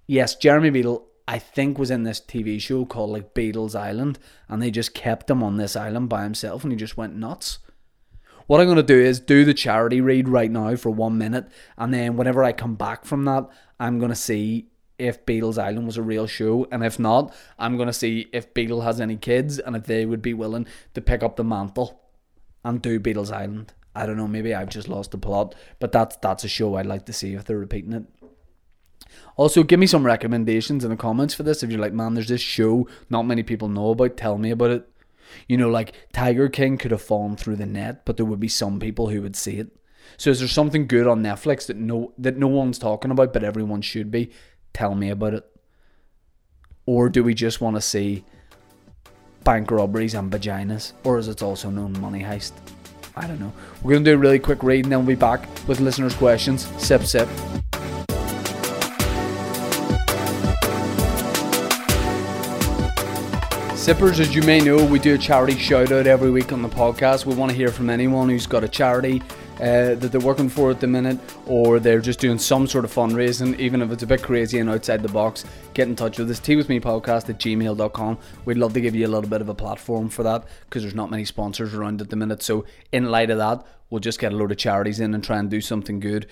[0.08, 4.62] yes, Jeremy Beadle, I think was in this TV show called like Beadle's Island, and
[4.62, 7.60] they just kept him on this island by himself, and he just went nuts.
[8.48, 11.48] What I'm gonna do is do the charity read right now for one minute,
[11.78, 13.48] and then whenever I come back from that,
[13.80, 17.94] I'm gonna see if Beadle's Island was a real show, and if not, I'm gonna
[17.94, 21.36] see if Beadle has any kids and if they would be willing to pick up
[21.36, 22.02] the mantle
[22.64, 23.74] and do Beadle's Island.
[23.96, 26.86] I don't know, maybe I've just lost the plot, but that's that's a show I'd
[26.86, 28.04] like to see if they're repeating it.
[29.36, 31.64] Also, give me some recommendations in the comments for this.
[31.64, 34.72] If you're like, man, there's this show not many people know about, tell me about
[34.72, 34.90] it.
[35.48, 38.48] You know, like Tiger King could have fallen through the net, but there would be
[38.48, 39.76] some people who would see it.
[40.18, 43.44] So is there something good on Netflix that no that no one's talking about, but
[43.44, 44.32] everyone should be?
[44.74, 45.46] Tell me about it.
[46.86, 48.26] Or do we just want to see
[49.44, 52.54] bank robberies and vaginas, or as it's also known, money heist.
[53.16, 53.52] I don't know.
[53.84, 56.16] We're going to do a really quick read and then we'll be back with listeners'
[56.16, 56.68] questions.
[56.78, 57.28] Sip, sip.
[63.76, 66.70] Sippers, as you may know, we do a charity shout out every week on the
[66.70, 67.26] podcast.
[67.26, 69.24] We want to hear from anyone who's got a charity
[69.60, 72.94] uh, that they're working for at the minute, or they're just doing some sort of
[72.94, 76.30] fundraising, even if it's a bit crazy and outside the box, get in touch with
[76.30, 76.40] us.
[76.40, 78.18] Tea with me podcast at gmail.com.
[78.46, 80.96] We'd love to give you a little bit of a platform for that because there's
[80.96, 82.42] not many sponsors around at the minute.
[82.42, 85.38] So, in light of that, we'll just get a load of charities in and try
[85.38, 86.28] and do something good.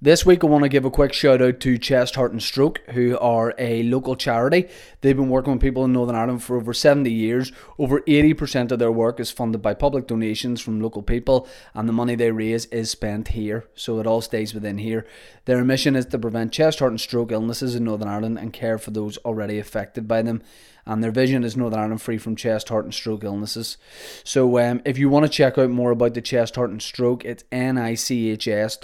[0.00, 2.80] This week, I want to give a quick shout out to Chest, Heart and Stroke,
[2.90, 4.68] who are a local charity.
[5.00, 7.50] They've been working with people in Northern Ireland for over 70 years.
[7.80, 11.92] Over 80% of their work is funded by public donations from local people, and the
[11.92, 15.04] money they raise is spent here, so it all stays within here.
[15.46, 18.78] Their mission is to prevent chest, heart, and stroke illnesses in Northern Ireland and care
[18.78, 20.42] for those already affected by them
[20.88, 23.76] and their vision is Northern Ireland free from chest, heart, and stroke illnesses.
[24.24, 27.26] So, um, if you want to check out more about the chest, heart, and stroke,
[27.26, 28.80] it's nichs.org.uk.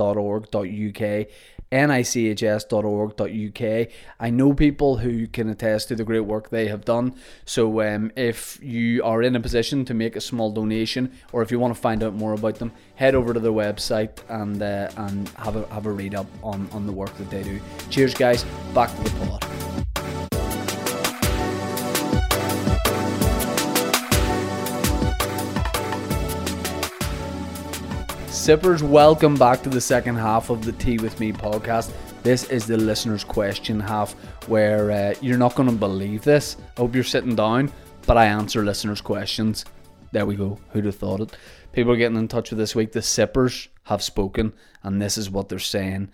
[1.72, 3.88] nichs.org.uk.
[4.20, 7.14] I know people who can attest to the great work they have done.
[7.46, 11.50] So, um, if you are in a position to make a small donation, or if
[11.50, 14.90] you want to find out more about them, head over to their website and uh,
[14.98, 17.58] and have a have a read up on on the work that they do.
[17.88, 18.44] Cheers, guys!
[18.74, 20.33] Back to the pod.
[28.44, 31.90] Sippers, welcome back to the second half of the Tea With Me podcast.
[32.22, 34.12] This is the listener's question half
[34.50, 36.58] where uh, you're not going to believe this.
[36.76, 37.72] I hope you're sitting down,
[38.06, 39.64] but I answer listeners' questions.
[40.12, 40.58] There we go.
[40.72, 41.34] Who'd have thought it?
[41.72, 42.92] People are getting in touch with this week.
[42.92, 44.52] The Sippers have spoken,
[44.82, 46.10] and this is what they're saying.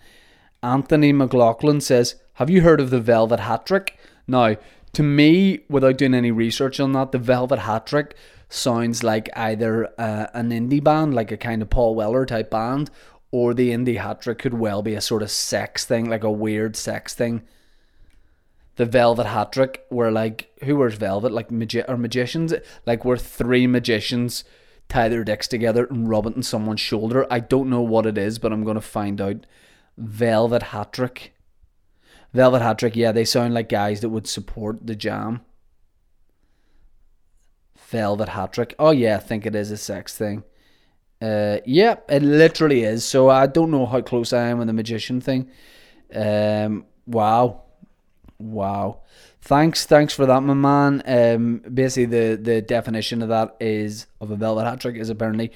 [0.63, 3.99] Anthony McLaughlin says, Have you heard of the Velvet Hat Trick?
[4.25, 4.55] Now,
[4.93, 8.15] to me, without doing any research on that, the Velvet Hat Trick
[8.53, 12.89] sounds like either uh, an indie band, like a kind of Paul Weller type band,
[13.31, 16.31] or the indie hat trick could well be a sort of sex thing, like a
[16.31, 17.43] weird sex thing.
[18.75, 22.53] The Velvet Hat Trick, where like who wears velvet, like magi- or magicians,
[22.85, 24.43] like where three magicians
[24.89, 27.27] tie their dicks together and rub it on someone's shoulder.
[27.29, 29.45] I don't know what it is, but I'm gonna find out.
[29.97, 31.33] Velvet Hat Trick.
[32.33, 35.41] Velvet Hat Trick, yeah, they sound like guys that would support the jam.
[37.91, 38.73] Velvet Hat Trick.
[38.79, 40.43] Oh yeah, I think it is a sex thing.
[41.21, 43.05] Uh, yeah, it literally is.
[43.05, 45.51] So I don't know how close I am with the magician thing.
[46.13, 47.63] Um, wow,
[48.39, 49.01] wow.
[49.41, 51.03] Thanks, thanks for that, my man.
[51.05, 55.51] Um, basically the the definition of that is of a velvet hat trick is apparently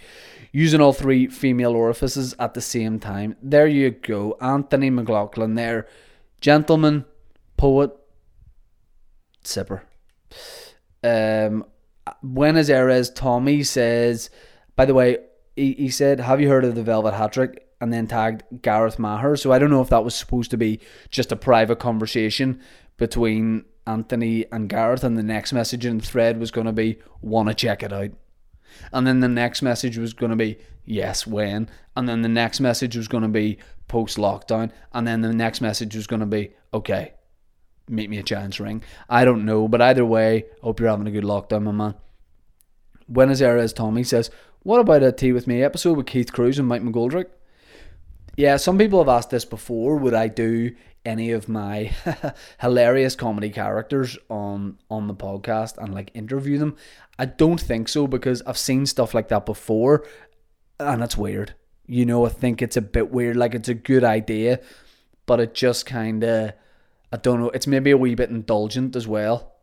[0.51, 3.35] using all three female orifices at the same time.
[3.41, 5.55] There you go, Anthony McLaughlin.
[5.55, 5.87] There,
[6.41, 7.05] gentleman,
[7.57, 7.91] poet,
[9.43, 9.81] sipper.
[11.03, 11.65] Um,
[12.21, 14.29] Buenos Aires, Tommy says,
[14.75, 15.17] by the way,
[15.55, 17.61] he, he said, Have you heard of the Velvet Hat Trick?
[17.81, 19.35] And then tagged Gareth Maher.
[19.35, 22.61] So I don't know if that was supposed to be just a private conversation
[22.97, 26.99] between Anthony and Gareth, and the next message in the thread was going to be,
[27.21, 28.11] Want to check it out.
[28.91, 31.69] And then the next message was going to be, Yes, when.
[31.95, 34.71] And then the next message was going to be, Post lockdown.
[34.93, 37.13] And then the next message was going to be, Okay,
[37.87, 38.83] meet me at Giants Ring.
[39.09, 41.95] I don't know, but either way, hope you're having a good lockdown, my man.
[43.07, 44.31] Buenos Aires Tommy says,
[44.63, 47.27] What about a Tea With Me episode with Keith Cruz and Mike McGoldrick?
[48.35, 49.97] Yeah, some people have asked this before.
[49.97, 51.91] Would I do any of my
[52.59, 56.75] hilarious comedy characters on on the podcast and like interview them?
[57.17, 60.05] I don't think so because I've seen stuff like that before
[60.79, 61.53] and it's weird.
[61.87, 63.35] You know, I think it's a bit weird.
[63.35, 64.59] Like it's a good idea,
[65.25, 66.53] but it just kind of,
[67.11, 67.49] I don't know.
[67.49, 69.53] It's maybe a wee bit indulgent as well.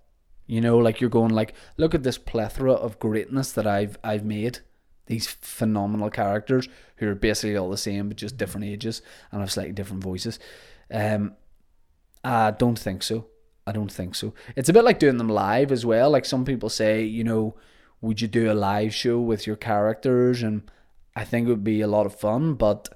[0.46, 4.24] You know, like you're going like, look at this plethora of greatness that I've I've
[4.24, 4.61] made.
[5.07, 9.50] These phenomenal characters who are basically all the same but just different ages and have
[9.50, 10.38] slightly different voices.
[10.90, 11.35] Um,
[12.24, 13.26] I don't think so.
[13.66, 14.35] I don't think so.
[14.57, 16.11] It's a bit like doing them live as well.
[16.11, 17.57] Like some people say, you know,
[18.00, 20.42] would you do a live show with your characters?
[20.42, 20.70] And
[21.14, 22.88] I think it would be a lot of fun, but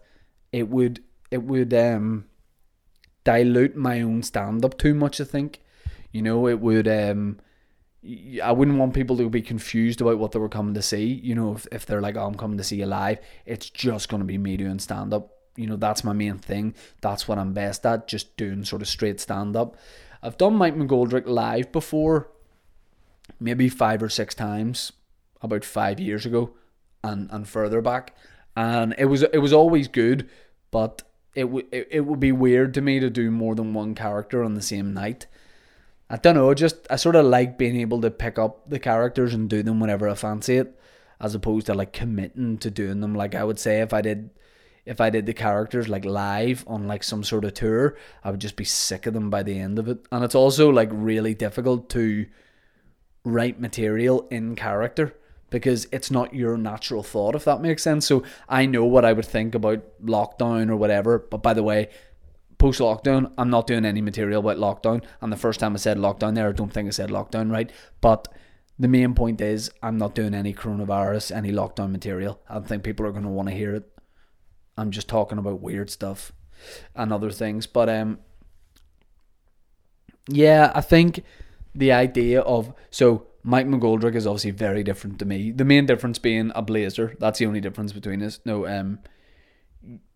[0.52, 2.26] it would it would um
[3.26, 5.20] dilute my own stand up too much.
[5.20, 5.60] I think,
[6.12, 7.38] you know, it would um.
[8.40, 11.06] I wouldn't want people to be confused about what they were coming to see.
[11.06, 14.08] You know, if, if they're like, oh, I'm coming to see you live, it's just
[14.08, 15.32] going to be me doing stand up.
[15.56, 16.74] You know, that's my main thing.
[17.00, 19.76] That's what I'm best at, just doing sort of straight stand up.
[20.22, 22.28] I've done Mike McGoldrick live before,
[23.40, 24.92] maybe five or six times,
[25.42, 26.54] about five years ago,
[27.02, 28.14] and and further back,
[28.54, 30.28] and it was it was always good,
[30.70, 31.02] but
[31.36, 34.42] it would it, it would be weird to me to do more than one character
[34.42, 35.26] on the same night.
[36.08, 39.34] I don't know, just I sort of like being able to pick up the characters
[39.34, 40.78] and do them whenever I fancy it,
[41.20, 43.14] as opposed to like committing to doing them.
[43.14, 44.30] Like I would say, if I did
[44.86, 48.40] if I did the characters like live on like some sort of tour, I would
[48.40, 49.98] just be sick of them by the end of it.
[50.10, 52.26] And it's also like really difficult to
[53.24, 55.14] write material in character
[55.50, 58.06] because it's not your natural thought, if that makes sense.
[58.06, 61.88] So I know what I would think about lockdown or whatever, but by the way,
[62.58, 65.04] post lockdown, I'm not doing any material about lockdown.
[65.20, 67.70] And the first time I said lockdown there, I don't think I said lockdown right.
[68.00, 68.28] But
[68.78, 72.40] the main point is, I'm not doing any coronavirus, any lockdown material.
[72.48, 73.90] I don't think people are going to want to hear it.
[74.76, 76.32] I'm just talking about weird stuff
[76.94, 77.66] and other things.
[77.66, 78.18] But um,
[80.28, 81.22] yeah, I think
[81.74, 85.52] the idea of so Mike McGoldrick is obviously very different to me.
[85.52, 87.14] The main difference being a blazer.
[87.20, 88.40] That's the only difference between us.
[88.44, 88.98] No, um,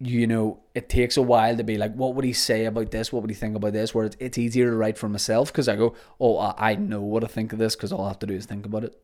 [0.00, 3.12] you know, it takes a while to be like, what would he say about this?
[3.12, 3.94] What would he think about this?
[3.94, 7.22] Where it's, it's easier to write for myself because I go, oh, I know what
[7.22, 9.00] I think of this because all I have to do is think about it.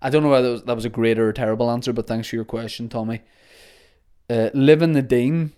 [0.00, 2.06] I don't know whether that was, that was a great or a terrible answer, but
[2.06, 3.20] thanks for your question, Tommy.
[4.30, 5.52] Uh, Living the Dean,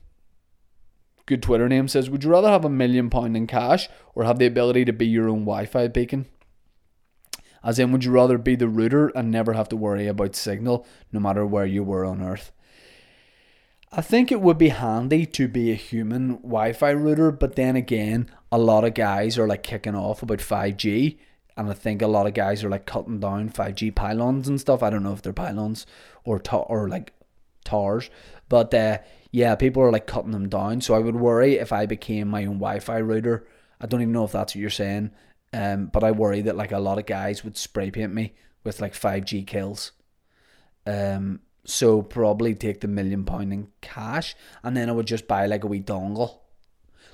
[1.27, 4.41] good Twitter name, says, Would you rather have a million pound in cash or have
[4.41, 6.27] the ability to be your own Wi Fi beacon?
[7.65, 10.87] As in, would you rather be the router and never have to worry about signal
[11.11, 12.53] no matter where you were on Earth?
[13.91, 17.77] I think it would be handy to be a human Wi Fi router, but then
[17.77, 21.17] again, a lot of guys are like kicking off about 5G,
[21.57, 24.83] and I think a lot of guys are like cutting down 5G pylons and stuff.
[24.83, 25.87] I don't know if they're pylons
[26.25, 27.13] or ta- or like
[27.65, 28.11] towers,
[28.49, 28.99] but uh,
[29.31, 30.81] yeah, people are like cutting them down.
[30.81, 33.47] So I would worry if I became my own Wi-Fi router.
[33.81, 35.13] I don't even know if that's what you're saying,
[35.55, 38.81] um, but I worry that like a lot of guys would spray paint me with
[38.81, 39.93] like 5G kills.
[40.85, 45.47] Um, so probably take the million pound in cash, and then I would just buy
[45.47, 46.39] like a wee dongle.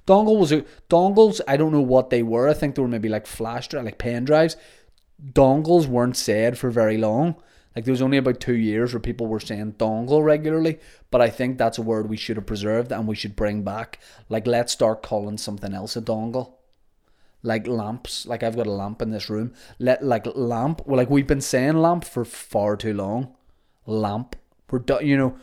[0.06, 1.42] Dongle was a dongles.
[1.46, 2.48] I don't know what they were.
[2.48, 4.56] I think they were maybe like flash drive, like pen drives.
[5.22, 7.36] Dongles weren't said for very long.
[7.76, 11.28] Like there was only about two years where people were saying dongle regularly, but I
[11.28, 14.00] think that's a word we should have preserved and we should bring back.
[14.30, 16.54] Like let's start calling something else a dongle.
[17.42, 18.26] Like lamps.
[18.26, 19.52] Like I've got a lamp in this room.
[19.78, 20.82] Let like lamp.
[20.86, 23.34] Well, like we've been saying lamp for far too long.
[23.86, 24.36] Lamp.
[24.70, 25.06] We're done.
[25.06, 25.36] you know,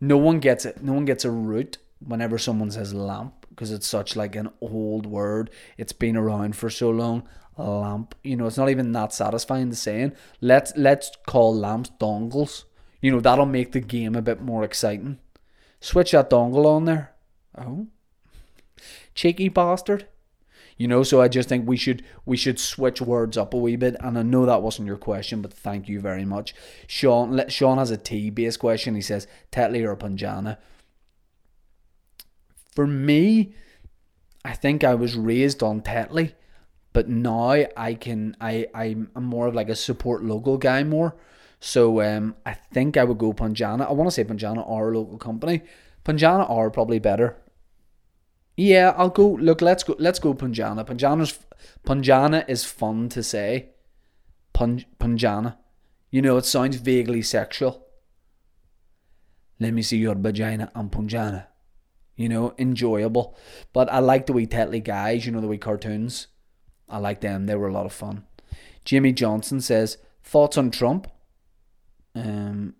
[0.00, 0.82] no one gets it.
[0.82, 5.06] No one gets a root whenever someone says lamp because it's such like an old
[5.06, 5.50] word.
[5.76, 8.14] It's been around for so long lamp.
[8.22, 10.12] You know, it's not even that satisfying to saying.
[10.40, 12.64] Let's let's call lamps dongles.
[13.00, 15.18] You know, that'll make the game a bit more exciting.
[15.80, 17.12] Switch that dongle on there.
[17.58, 17.88] Oh.
[19.14, 20.06] Cheeky bastard.
[20.76, 23.76] You know, so I just think we should we should switch words up a wee
[23.76, 23.96] bit.
[24.00, 26.54] And I know that wasn't your question, but thank you very much.
[26.86, 28.94] Sean Sean has a tea based question.
[28.94, 30.58] He says, Tetley or Punjana.
[32.74, 33.54] For me,
[34.44, 36.32] I think I was raised on Tetley
[36.92, 41.16] but now I can I I'm more of like a support local guy more.
[41.60, 43.84] So um, I think I would go Punjana.
[43.88, 45.62] I want to say Punjana or a local company.
[46.04, 47.36] Punjana are probably better.
[48.62, 49.26] Yeah, I'll go.
[49.26, 49.96] Look, let's go.
[49.98, 50.84] Let's go Punjana.
[50.86, 51.36] Punjana's
[51.84, 53.70] Punjana is fun to say.
[54.52, 55.56] Pun, Punjana,
[56.12, 57.88] you know, it sounds vaguely sexual.
[59.58, 60.70] Let me see your vagina.
[60.76, 61.48] I'm Punjana.
[62.14, 63.36] You know, enjoyable.
[63.72, 65.26] But I like the wee Tetley guys.
[65.26, 66.28] You know the wee cartoons.
[66.88, 67.46] I like them.
[67.46, 68.24] They were a lot of fun.
[68.84, 71.08] Jimmy Johnson says thoughts on Trump.
[72.14, 72.74] Um,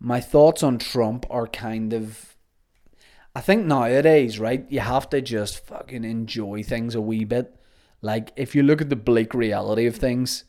[0.00, 2.30] my thoughts on Trump are kind of.
[3.34, 7.54] I think nowadays, right, you have to just fucking enjoy things a wee bit.
[8.02, 10.44] Like, if you look at the bleak reality of things,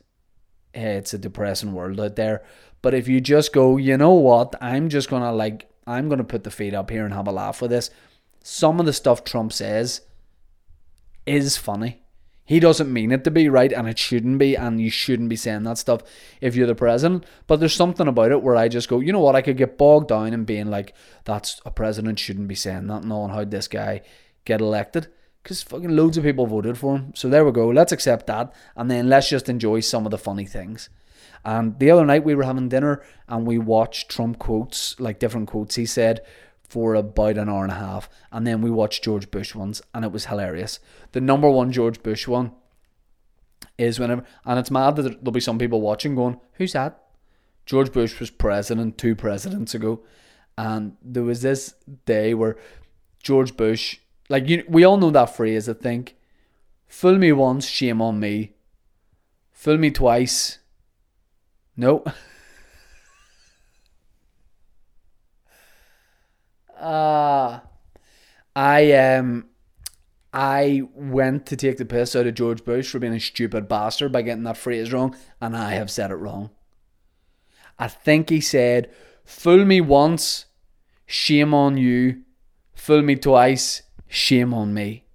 [0.73, 2.43] eh, it's a depressing world out there.
[2.82, 6.43] But if you just go, you know what, I'm just gonna like, I'm gonna put
[6.43, 7.91] the feet up here and have a laugh with this.
[8.43, 10.01] Some of the stuff Trump says
[11.27, 12.01] is funny.
[12.52, 15.38] He doesn't mean it to be right, and it shouldn't be, and you shouldn't be
[15.38, 16.02] saying that stuff
[16.41, 17.26] if you're the president.
[17.47, 19.78] But there's something about it where I just go, you know what, I could get
[19.78, 20.93] bogged down in being like,
[21.24, 24.02] that's a president shouldn't be saying that, knowing how this guy
[24.43, 25.08] get elected.
[25.41, 27.14] Because fucking loads of people voted for him.
[27.16, 27.70] So there we go.
[27.70, 28.54] Let's accept that.
[28.76, 30.89] And then let's just enjoy some of the funny things.
[31.45, 35.47] And the other night we were having dinner and we watched Trump quotes, like different
[35.47, 36.20] quotes he said
[36.72, 38.09] for about an hour and a half.
[38.32, 40.80] And then we watched George Bush ones and it was hilarious.
[41.11, 42.53] The number one George Bush one
[43.78, 47.03] is whenever, and it's mad that there'll be some people watching going, Who's that?
[47.65, 50.01] George Bush was president two presidents ago.
[50.57, 52.55] And there was this day where
[53.22, 53.97] George Bush,
[54.30, 56.15] like you, we all know that phrase, I think.
[56.88, 58.53] Fool me once, shame on me.
[59.51, 60.59] Fool me twice,
[61.76, 62.05] no.
[66.82, 67.59] uh
[68.55, 69.45] I um
[70.34, 74.11] I went to take the piss out of George Bush for being a stupid bastard
[74.11, 76.51] by getting that phrase wrong, and I have said it wrong.
[77.77, 78.89] I think he said,
[79.25, 80.45] Fool me once,
[81.05, 82.21] shame on you.
[82.73, 85.05] Fool me twice, shame on me.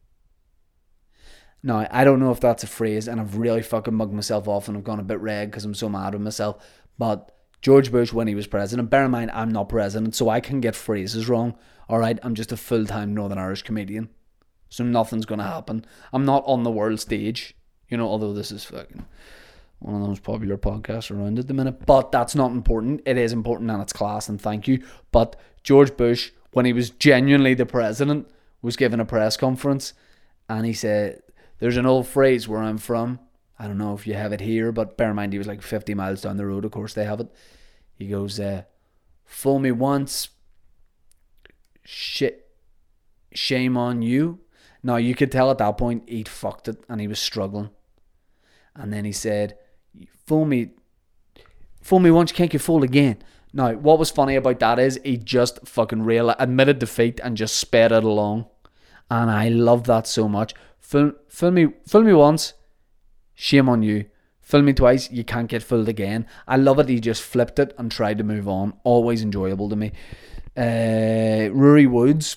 [1.62, 4.68] Now, I don't know if that's a phrase, and I've really fucking mugged myself off
[4.68, 6.64] and I've gone a bit red because I'm so mad with myself.
[6.98, 7.35] But
[7.66, 10.60] George Bush, when he was president, bear in mind, I'm not president, so I can
[10.60, 11.56] get phrases wrong.
[11.88, 14.08] All right, I'm just a full time Northern Irish comedian.
[14.68, 15.84] So nothing's going to happen.
[16.12, 17.56] I'm not on the world stage,
[17.88, 19.04] you know, although this is fucking
[19.80, 21.84] one of the most popular podcasts around at the minute.
[21.86, 23.00] But that's not important.
[23.04, 24.84] It is important and it's class, and thank you.
[25.10, 28.30] But George Bush, when he was genuinely the president,
[28.62, 29.92] was given a press conference
[30.48, 31.20] and he said,
[31.58, 33.18] There's an old phrase where I'm from.
[33.58, 35.62] I don't know if you have it here, but bear in mind he was like
[35.62, 36.64] 50 miles down the road.
[36.64, 37.34] Of course, they have it.
[37.96, 38.62] He goes, uh,
[39.24, 40.28] Fool me once,
[41.84, 42.48] shit,
[43.32, 44.40] shame on you.
[44.82, 47.70] Now, you could tell at that point he'd fucked it and he was struggling.
[48.74, 49.56] And then he said,
[50.26, 50.70] Fool me,
[51.80, 53.18] fool me once, can't get fooled again.
[53.52, 57.56] Now, what was funny about that is he just fucking real admitted defeat and just
[57.56, 58.46] sped it along.
[59.10, 60.54] And I love that so much.
[60.78, 62.52] Fool, fool me, fool me once,
[63.34, 64.06] shame on you.
[64.46, 66.24] Fool me twice, you can't get fooled again.
[66.46, 66.88] I love it.
[66.88, 68.74] He just flipped it and tried to move on.
[68.84, 69.90] Always enjoyable to me.
[70.56, 72.36] Uh, Rory Woods,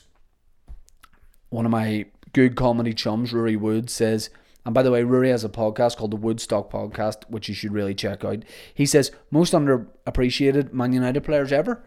[1.50, 4.32] one of my good comedy chums, Rory Woods, says,
[4.66, 7.74] and by the way, Rory has a podcast called the Woodstock Podcast, which you should
[7.74, 8.44] really check out.
[8.74, 11.84] He says, most underappreciated Man United players ever.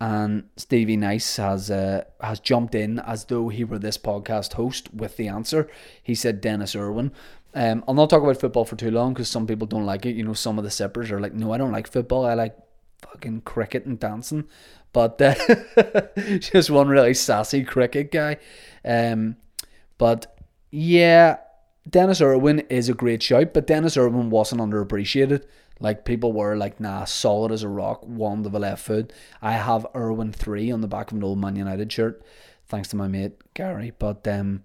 [0.00, 4.92] And Stevie Nice has uh, has jumped in as though he were this podcast host
[4.92, 5.70] with the answer.
[6.02, 7.12] He said Denis Irwin.
[7.56, 10.14] Um, I'll not talk about football for too long because some people don't like it.
[10.14, 12.26] You know, some of the sippers are like, no, I don't like football.
[12.26, 12.54] I like
[13.00, 14.44] fucking cricket and dancing.
[14.92, 15.34] But uh,
[16.38, 18.36] just one really sassy cricket guy.
[18.84, 19.36] Um,
[19.96, 20.38] but
[20.70, 21.38] yeah,
[21.88, 25.44] Denis Irwin is a great shout, but Denis Irwin wasn't underappreciated.
[25.80, 29.14] Like people were like, nah, solid as a rock, one to the left foot.
[29.40, 32.22] I have Irwin three on the back of an old Man United shirt,
[32.66, 33.94] thanks to my mate Gary.
[33.98, 34.62] But um,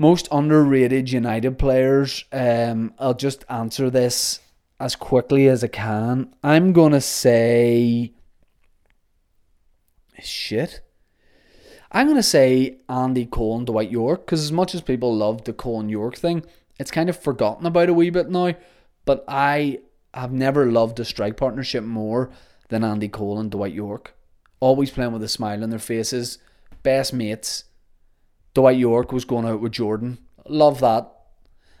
[0.00, 2.24] most underrated United players.
[2.32, 4.40] Um, I'll just answer this
[4.80, 6.34] as quickly as I can.
[6.42, 8.14] I'm gonna say
[10.22, 10.80] shit.
[11.92, 15.52] I'm to say Andy Cole and Dwight Yorke because as much as people love the
[15.52, 16.44] Cole and Yorke thing,
[16.78, 18.54] it's kind of forgotten about a wee bit now.
[19.04, 19.80] But I
[20.14, 22.30] have never loved a strike partnership more
[22.68, 24.14] than Andy Cole and Dwight Yorke.
[24.60, 26.38] Always playing with a smile on their faces,
[26.82, 27.64] best mates.
[28.54, 30.18] Dwight Yorke was going out with Jordan.
[30.46, 31.10] Love that.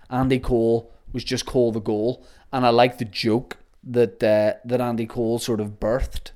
[0.08, 4.80] Andy Cole was just Cole the goal, and I like the joke that uh, that
[4.80, 6.32] Andy Cole sort of birthed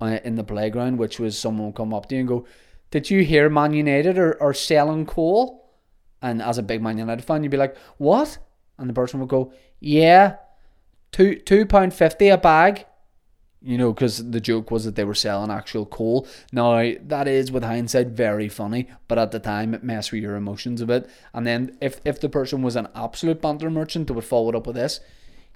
[0.00, 2.46] uh, in the playground, which was someone come up to you and go,
[2.90, 5.70] did you hear Man United are, are selling Cole?
[6.22, 8.38] And as a big Man United fan, you'd be like, what?
[8.78, 10.36] And the person would go, yeah,
[11.12, 12.86] two two pound fifty a bag.
[13.66, 16.28] You know, because the joke was that they were selling actual coal.
[16.52, 20.36] Now that is, with hindsight, very funny, but at the time it messed with your
[20.36, 21.10] emotions a bit.
[21.34, 24.54] And then if if the person was an absolute banter merchant, they would follow it
[24.54, 25.00] up with this.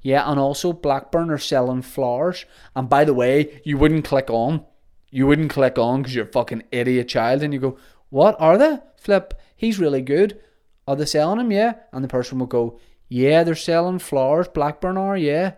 [0.02, 2.46] Yeah, and also Blackburn are selling flowers.
[2.74, 4.64] And by the way, you wouldn't click on
[5.10, 7.76] you wouldn't click on because you're a fucking idiot child and you go,
[8.08, 8.78] What are they?
[8.96, 10.40] Flip, he's really good.
[10.86, 11.52] Are they selling him?
[11.52, 11.74] Yeah.
[11.92, 14.48] And the person will go, Yeah, they're selling flowers.
[14.48, 15.54] Blackburn are, yeah.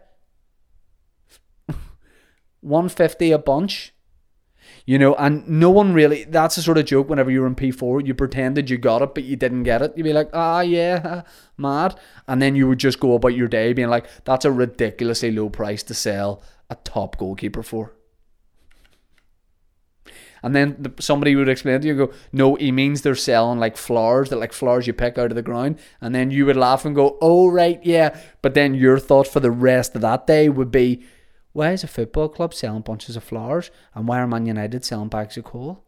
[2.63, 3.95] 150 a bunch.
[4.85, 8.05] You know, and no one really, that's the sort of joke whenever you're in P4,
[8.05, 9.93] you pretended you got it, but you didn't get it.
[9.97, 11.23] You'd be like, ah, yeah,
[11.57, 11.99] mad.
[12.27, 15.51] And then you would just go about your day being like, that's a ridiculously low
[15.51, 17.95] price to sell a top goalkeeper for.
[20.43, 23.77] And then the, somebody would explain to you, go, no, he means they're selling like
[23.77, 25.79] flowers, that like flowers you pick out of the ground.
[26.01, 28.19] And then you would laugh and go, oh, right, yeah.
[28.43, 31.05] But then your thought for the rest of that day would be,
[31.53, 33.71] why is a football club selling bunches of flowers?
[33.95, 35.85] And why are Man United selling bags of coal?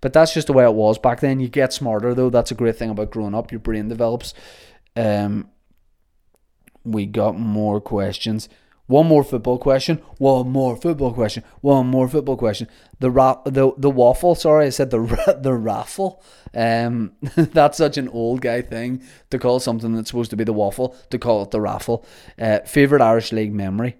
[0.00, 1.40] But that's just the way it was back then.
[1.40, 2.30] You get smarter though.
[2.30, 3.52] That's a great thing about growing up.
[3.52, 4.34] Your brain develops.
[4.96, 5.50] Um,
[6.84, 8.48] we got more questions.
[8.90, 9.98] One more football question.
[10.18, 11.44] One more football question.
[11.60, 12.66] One more football question.
[12.98, 14.34] The ra- the the waffle.
[14.34, 16.20] Sorry, I said the ra- the raffle.
[16.52, 20.52] Um, that's such an old guy thing to call something that's supposed to be the
[20.52, 22.04] waffle to call it the raffle.
[22.36, 23.96] Uh, favorite Irish League memory.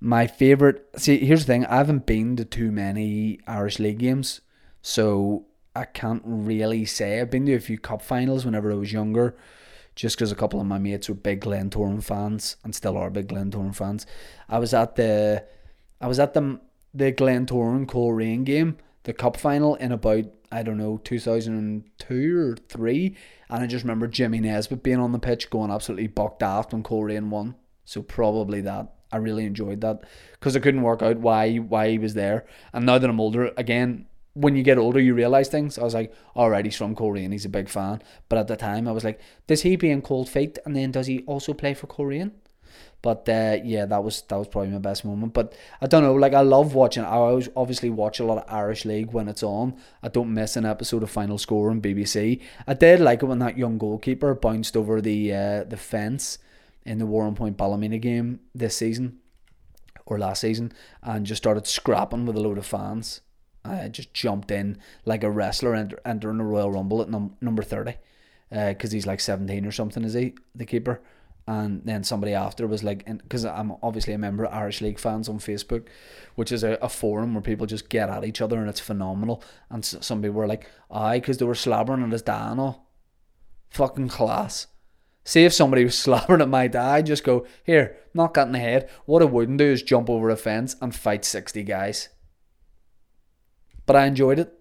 [0.00, 0.86] My favorite.
[0.96, 1.66] See, here's the thing.
[1.66, 4.40] I haven't been to too many Irish League games,
[4.80, 5.44] so
[5.76, 7.20] I can't really say.
[7.20, 9.36] I've been to a few cup finals whenever I was younger
[9.94, 13.28] just because a couple of my mates were big Glentoran fans and still are big
[13.28, 14.06] Glentoran fans.
[14.48, 15.44] I was at the
[16.00, 16.60] I was at the
[16.92, 23.16] the Glentoran Coleraine game, the cup final in about I don't know 2002 or three,
[23.48, 26.82] and I just remember Jimmy Nesbitt being on the pitch going absolutely bucked daft when
[26.82, 27.56] Coleraine won.
[27.84, 28.92] So probably that.
[29.12, 32.46] I really enjoyed that because I couldn't work out why why he was there.
[32.72, 35.78] And now that I'm older, again, when you get older, you realize things.
[35.78, 38.02] I was like, all right, he's from Coleraine, he's a big fan.
[38.28, 40.90] But at the time, I was like, does he be in Cold Feet, and then
[40.90, 42.32] does he also play for Coleraine?
[43.00, 45.34] But uh, yeah, that was that was probably my best moment.
[45.34, 47.04] But I don't know, like I love watching.
[47.04, 49.76] I always obviously watch a lot of Irish League when it's on.
[50.02, 52.40] I don't miss an episode of Final Score on BBC.
[52.66, 56.38] I did like it when that young goalkeeper bounced over the uh, the fence
[56.86, 59.18] in the Warrenpoint Ballymena game this season
[60.06, 60.72] or last season
[61.02, 63.20] and just started scrapping with a load of fans.
[63.64, 67.62] I just jumped in like a wrestler enter, entering the Royal Rumble at num- number
[67.62, 67.94] 30
[68.50, 71.00] because uh, he's like 17 or something, is he, the keeper?
[71.46, 75.28] And then somebody after was like, because I'm obviously a member of Irish League fans
[75.28, 75.88] on Facebook,
[76.36, 79.42] which is a, a forum where people just get at each other and it's phenomenal.
[79.70, 82.88] And s- some people were like, aye, because they were slabbering at his dad all.
[83.70, 84.68] Fucking class.
[85.24, 88.58] See if somebody was slabbering at my dad, just go, here, knock that in the
[88.58, 88.88] head.
[89.04, 92.08] What I wouldn't do is jump over a fence and fight 60 guys.
[93.86, 94.52] But I enjoyed it.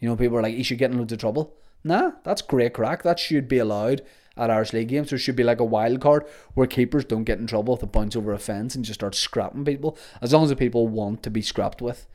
[0.00, 1.56] You know, people are like, you should get in loads of trouble.
[1.84, 3.02] Nah, that's great crack.
[3.02, 4.02] That should be allowed
[4.36, 5.10] at Irish League games.
[5.10, 7.86] There should be like a wild card where keepers don't get in trouble if they
[7.86, 9.98] bounce over a fence and just start scrapping people.
[10.20, 12.06] As long as the people want to be scrapped with.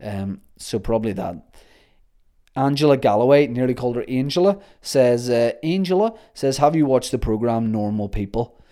[0.00, 1.36] Um, so probably that.
[2.54, 7.70] Angela Galloway, nearly called her Angela, says, uh, Angela says, have you watched the program
[7.70, 8.62] Normal People?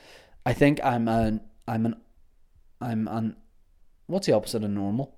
[0.47, 1.97] I think I'm an, I'm an,
[2.81, 3.37] I'm an,
[4.07, 5.15] what's the opposite of normal?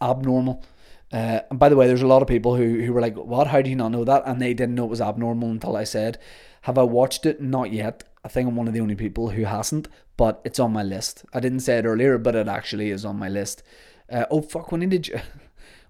[0.00, 0.64] Abnormal.
[1.12, 3.46] Uh, and by the way, there's a lot of people who, who were like, What?
[3.46, 4.22] How do you not know that?
[4.26, 6.18] And they didn't know it was abnormal until I said,
[6.62, 7.40] Have I watched it?
[7.40, 8.04] Not yet.
[8.24, 11.24] I think I'm one of the only people who hasn't, but it's on my list.
[11.32, 13.62] I didn't say it earlier, but it actually is on my list.
[14.10, 15.22] Uh, oh, fuck, need, to,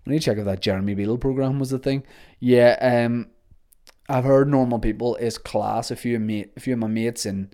[0.07, 2.05] we need to check if that Jeremy Beadle program was the thing.
[2.39, 3.29] Yeah, um,
[4.09, 5.91] I've heard Normal People is class.
[5.91, 7.51] A few of, me, a few of my mates in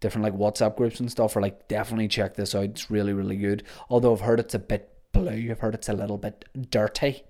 [0.00, 2.64] different like WhatsApp groups and stuff are like, Definitely check this out.
[2.64, 3.64] It's really, really good.
[3.88, 5.50] Although I've heard it's a bit blue.
[5.50, 7.24] I've heard it's a little bit dirty.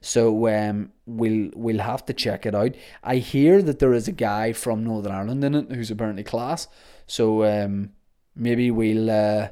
[0.00, 2.74] So um, we'll we'll have to check it out.
[3.02, 6.68] I hear that there is a guy from Northern Ireland in it who's apparently class.
[7.06, 7.90] So um,
[8.34, 9.48] maybe we'll uh,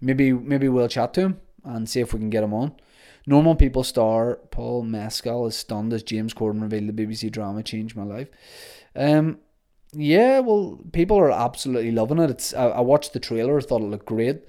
[0.00, 2.74] maybe maybe we'll chat to him and see if we can get him on.
[3.26, 7.96] Normal People star Paul Mescal is stunned as James Corden revealed the BBC drama changed
[7.96, 8.28] my life.
[8.94, 9.38] Um,
[9.92, 12.30] yeah, well, people are absolutely loving it.
[12.30, 14.44] It's I, I watched the trailer, thought it looked great.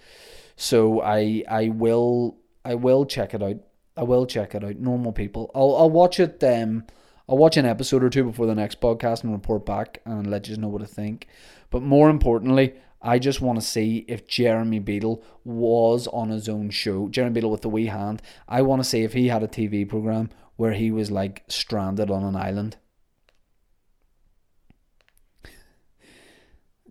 [0.56, 3.58] So I I will I will check it out.
[3.98, 4.78] I will check it out.
[4.78, 5.52] Normal people.
[5.56, 6.44] I'll I'll watch it.
[6.44, 6.86] Um,
[7.28, 10.48] I'll watch an episode or two before the next podcast and report back and let
[10.48, 11.28] you know what I think.
[11.72, 16.70] But more importantly, I just want to see if Jeremy Beadle was on his own
[16.70, 17.10] show.
[17.10, 18.22] Jeremy Beadle with the wee hand.
[18.48, 22.10] I want to see if he had a TV program where he was like stranded
[22.10, 22.78] on an island.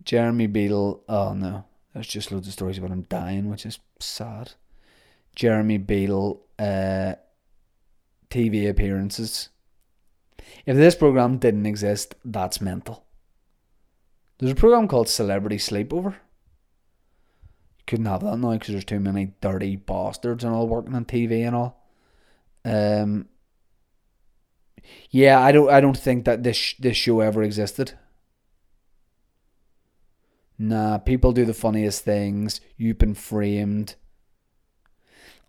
[0.05, 1.03] Jeremy Beadle.
[1.09, 1.65] Oh no.
[1.95, 4.53] There's just loads of stories about him dying, which is sad.
[5.36, 7.14] Jeremy Beadle, uh,
[8.30, 9.49] TV appearances.
[10.66, 13.05] If this program didn't exist, that's mental.
[14.38, 16.14] There's a program called Celebrity Sleepover.
[17.78, 21.05] You couldn't have that now because there's too many dirty bastards and all working on
[21.05, 21.88] TV and all.
[22.64, 23.28] Um.
[25.11, 25.70] Yeah, I don't.
[25.70, 27.92] I don't think that this this show ever existed.
[30.59, 32.61] Nah, people do the funniest things.
[32.76, 33.96] You've been framed.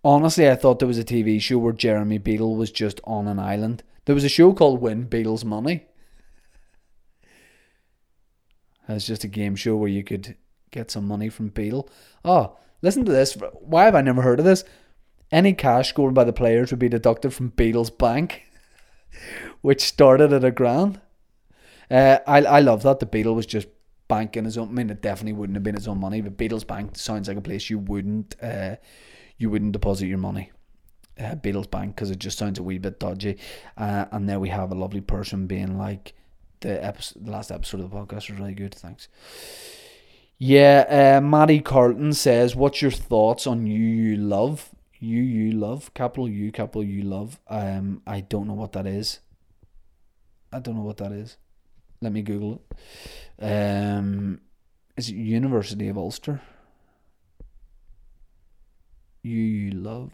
[0.04, 3.40] Honestly, I thought there was a TV show where Jeremy Beadle was just on an
[3.40, 3.84] island.
[4.06, 5.86] There was a show called Win Beadle's Money.
[8.88, 10.36] It's just a game show where you could
[10.70, 11.90] get some money from Beadle.
[12.24, 13.36] Oh, listen to this.
[13.54, 14.64] Why have I never heard of this?
[15.32, 18.44] Any cash scored by the players would be deducted from Beadle's bank,
[19.62, 21.02] which started at a grand.
[21.90, 23.68] Uh, I I love that the Beadle was just
[24.08, 24.74] banking his own.
[24.74, 27.42] Mean, it definitely wouldn't have been his own money, but Beadle's bank sounds like a
[27.42, 28.76] place you wouldn't uh,
[29.38, 30.52] you wouldn't deposit your money.
[31.20, 33.38] Uh, Beadle's bank because it just sounds a wee bit dodgy.
[33.78, 36.14] Uh, and there we have a lovely person being like,
[36.60, 38.74] the episode, the last episode of the podcast was really good.
[38.74, 39.08] Thanks.
[40.38, 45.94] Yeah, uh, Maddie Carlton says, "What's your thoughts on you you love you you love
[45.94, 49.20] capital U capital U love?" Um, I don't know what that is.
[50.52, 51.38] I don't know what that is.
[52.02, 52.78] Let me Google it.
[53.40, 54.42] Um,
[54.96, 56.42] is it University of Ulster?
[59.24, 60.12] You you love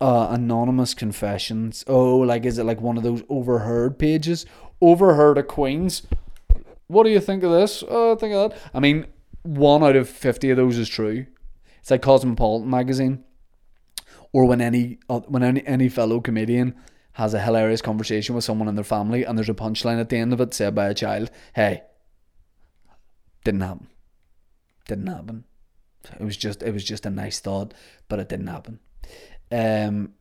[0.00, 1.84] uh, anonymous confessions.
[1.86, 4.46] Oh, like is it like one of those overheard pages?
[4.80, 6.02] Overheard of Queens.
[6.86, 7.82] What do you think of this?
[7.82, 8.58] I think of that.
[8.74, 9.06] I mean,
[9.42, 11.26] one out of fifty of those is true.
[11.80, 13.24] It's like Cosmopolitan magazine,
[14.32, 16.74] or when any uh, when any any fellow comedian
[17.14, 20.18] has a hilarious conversation with someone in their family, and there's a punchline at the
[20.18, 21.30] end of it said by a child.
[21.54, 21.82] Hey,
[23.44, 23.88] didn't happen.
[24.86, 25.44] Didn't happen.
[26.20, 27.72] It was just it was just a nice thought,
[28.08, 28.80] but it didn't happen.
[29.50, 30.14] Um,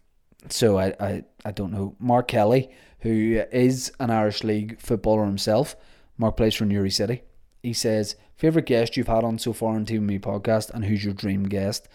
[0.49, 1.95] so I, I, I don't know.
[1.99, 2.69] Mark Kelly,
[2.99, 5.75] who is an Irish League footballer himself,
[6.17, 7.23] Mark plays for Newry City.
[7.61, 11.03] He says, Favourite guest you've had on so far on Team Me podcast, and who's
[11.03, 11.87] your dream guest?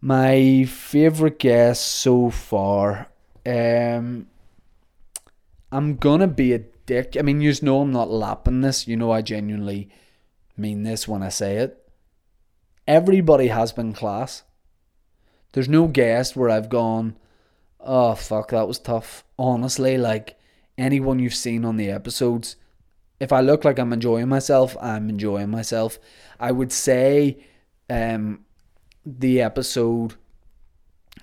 [0.00, 3.08] My favourite guest so far,
[3.46, 4.26] um,
[5.70, 7.16] I'm gonna be a dick.
[7.18, 8.86] I mean, you know I'm not lapping this.
[8.86, 9.88] You know I genuinely
[10.56, 11.78] mean this when I say it.
[12.86, 14.42] Everybody has been class.
[15.52, 17.16] There's no guest where I've gone,
[17.80, 19.24] oh fuck, that was tough.
[19.38, 20.38] Honestly, like
[20.78, 22.56] anyone you've seen on the episodes,
[23.20, 25.98] if I look like I'm enjoying myself, I'm enjoying myself.
[26.40, 27.44] I would say
[27.90, 28.44] um
[29.04, 30.14] the episode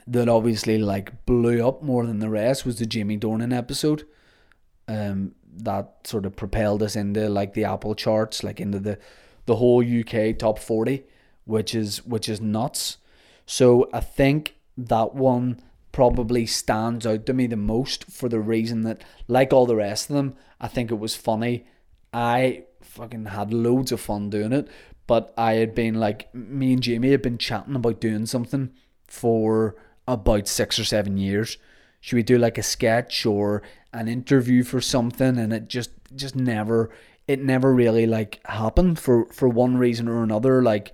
[0.09, 4.05] that obviously like blew up more than the rest was the Jamie Dornan episode.
[4.87, 8.97] Um that sort of propelled us into like the Apple charts, like into the
[9.45, 11.03] the whole UK top 40,
[11.45, 12.97] which is which is nuts.
[13.45, 18.83] So I think that one probably stands out to me the most for the reason
[18.83, 21.65] that, like all the rest of them, I think it was funny.
[22.13, 24.67] I fucking had loads of fun doing it,
[25.07, 28.69] but I had been like, me and Jamie had been chatting about doing something
[29.07, 29.75] for
[30.13, 31.57] about six or seven years.
[32.01, 33.61] Should we do like a sketch or
[33.93, 35.37] an interview for something?
[35.37, 36.89] And it just, just never,
[37.27, 40.63] it never really like happened for for one reason or another.
[40.63, 40.93] Like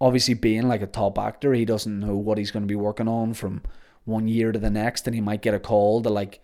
[0.00, 3.08] obviously being like a top actor, he doesn't know what he's going to be working
[3.08, 3.62] on from
[4.04, 6.40] one year to the next, and he might get a call to like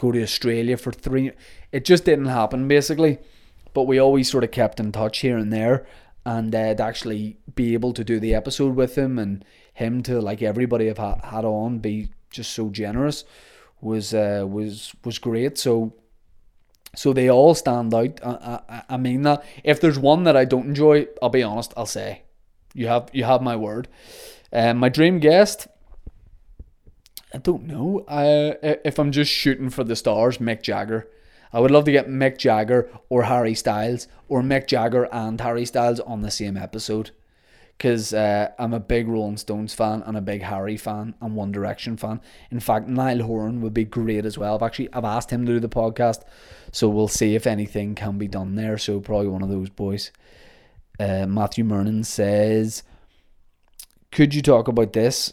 [0.00, 1.32] go to Australia for three.
[1.72, 3.18] It just didn't happen basically,
[3.72, 5.84] but we always sort of kept in touch here and there,
[6.24, 9.44] and uh, actually be able to do the episode with him and
[9.74, 13.24] him to like everybody I've ha- had on be just so generous
[13.80, 15.58] was uh, was was great.
[15.58, 15.94] So.
[16.96, 18.20] So they all stand out.
[18.24, 19.44] I, I, I mean that.
[19.64, 21.74] If there's one that I don't enjoy, I'll be honest.
[21.76, 22.22] I'll say
[22.72, 23.88] you have you have my word.
[24.52, 25.66] Um, my dream guest.
[27.34, 28.04] I don't know.
[28.06, 28.54] Uh,
[28.84, 31.08] if I'm just shooting for the stars, Mick Jagger.
[31.52, 35.66] I would love to get Mick Jagger or Harry Styles or Mick Jagger and Harry
[35.66, 37.10] Styles on the same episode.
[37.76, 41.52] Because uh, I'm a big Rolling Stones fan and a big Harry fan and One
[41.52, 42.20] Direction fan.
[42.50, 44.54] In fact, Niall Horan would be great as well.
[44.54, 46.22] I've actually I've asked him to do the podcast,
[46.72, 48.78] so we'll see if anything can be done there.
[48.78, 50.12] So probably one of those boys.
[50.98, 52.82] Uh, Matthew Mernon says,
[54.12, 55.32] Could you talk about this?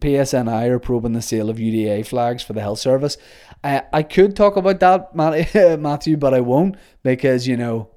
[0.00, 3.16] PSNI are probing the sale of UDA flags for the health service.
[3.64, 5.14] I, I could talk about that,
[5.80, 7.90] Matthew, but I won't because, you know,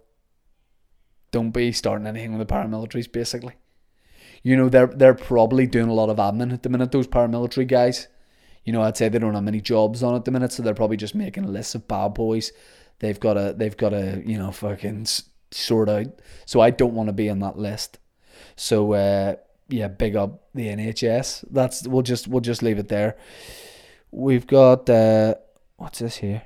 [1.32, 3.56] don't be starting anything with the paramilitaries, basically.
[4.44, 7.68] You know, they're they're probably doing a lot of admin at the minute, those paramilitary
[7.68, 8.08] guys.
[8.64, 10.74] You know, I'd say they don't have many jobs on at the minute, so they're
[10.74, 12.52] probably just making a list of bad boys.
[13.00, 15.08] They've got a they've got a, you know, fucking
[15.52, 16.08] sort out.
[16.46, 18.00] So I don't want to be on that list.
[18.56, 19.36] So uh,
[19.70, 21.46] yeah, big up the NHS.
[21.52, 23.18] That's we'll just we'll just leave it there.
[24.12, 25.36] We've got uh,
[25.78, 26.44] what's this here?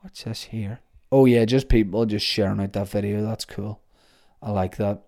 [0.00, 0.80] What's this here?
[1.12, 3.22] Oh yeah, just people just sharing out that video.
[3.22, 3.80] That's cool.
[4.42, 5.02] I like that.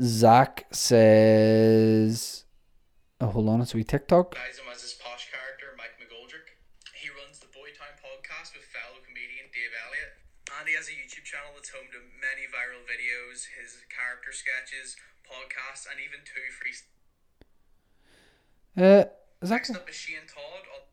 [0.00, 2.44] Zach says,
[3.20, 6.56] "Oh, hold on, it's a wee TikTok." Guys, him as this posh character, Mike McGoldrick.
[6.96, 10.12] He runs the Boytown podcast with fellow comedian Dave Elliott.
[10.60, 14.96] and he has a YouTube channel that's home to many viral videos, his character sketches,
[15.28, 16.72] podcasts, and even two free.
[18.76, 19.04] Uh,
[19.44, 20.64] Zach, Next up is Shane Todd.
[20.74, 20.86] on-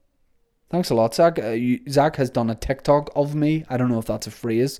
[0.69, 1.39] thanks a lot, Zach.
[1.39, 3.63] Uh, you, Zach has done a TikTok of me.
[3.69, 4.79] I don't know if that's a phrase.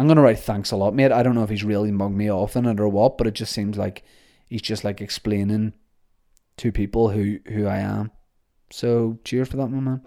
[0.00, 1.12] I'm gonna write thanks a lot, mate.
[1.12, 3.34] I don't know if he's really mugged me off in it or what, but it
[3.34, 4.02] just seems like
[4.48, 5.74] he's just like explaining
[6.56, 8.10] to people who who I am.
[8.70, 10.00] So cheers for that, my man.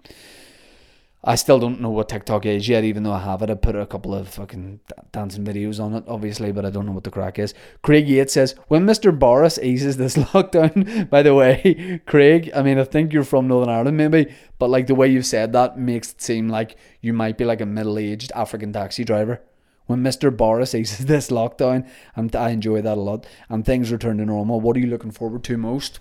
[1.24, 3.52] I still don't know what TikTok is yet, even though I have it.
[3.52, 4.80] I put a couple of fucking
[5.12, 7.54] dancing videos on it, obviously, but I don't know what the crack is.
[7.84, 9.18] Craig Yates says, when Mr.
[9.18, 13.74] Boris eases this lockdown, by the way, Craig, I mean, I think you're from Northern
[13.74, 17.38] Ireland, maybe, but like the way you've said that makes it seem like you might
[17.38, 19.40] be like a middle aged African taxi driver.
[19.86, 20.36] When Mr.
[20.36, 24.62] Boris eases this lockdown, and I enjoy that a lot, and things return to normal,
[24.62, 26.00] what are you looking forward to most?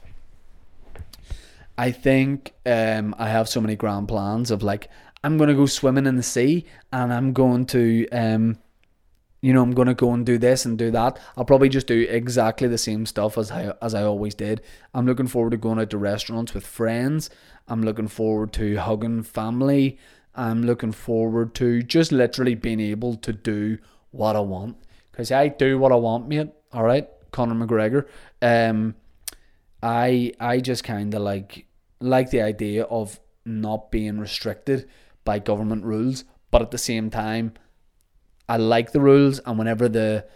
[1.78, 4.88] I think um, I have so many grand plans of like
[5.24, 8.58] I'm gonna go swimming in the sea and I'm going to um,
[9.40, 11.18] you know I'm gonna go and do this and do that.
[11.36, 14.60] I'll probably just do exactly the same stuff as I as I always did.
[14.94, 17.30] I'm looking forward to going out to restaurants with friends.
[17.68, 19.98] I'm looking forward to hugging family.
[20.34, 23.78] I'm looking forward to just literally being able to do
[24.10, 24.76] what I want
[25.10, 26.50] because I do what I want, mate.
[26.72, 28.06] All right, Conor McGregor.
[28.40, 28.94] Um,
[29.82, 31.66] I I just kind of like
[32.00, 34.88] like the idea of not being restricted
[35.24, 37.52] by government rules, but at the same time,
[38.48, 39.38] I like the rules.
[39.40, 40.26] And whenever the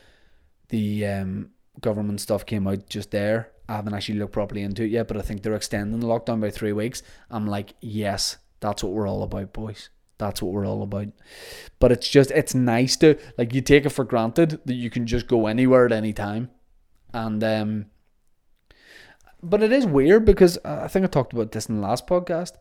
[0.68, 4.90] the um, government stuff came out just there, I haven't actually looked properly into it
[4.90, 5.08] yet.
[5.08, 7.02] But I think they're extending the lockdown by three weeks.
[7.30, 9.90] I'm like, yes, that's what we're all about, boys.
[10.18, 11.08] That's what we're all about.
[11.78, 15.06] But it's just it's nice to like you take it for granted that you can
[15.06, 16.50] just go anywhere at any time,
[17.12, 17.86] and um
[19.42, 22.06] but it is weird because uh, I think I talked about this in the last
[22.06, 22.52] podcast.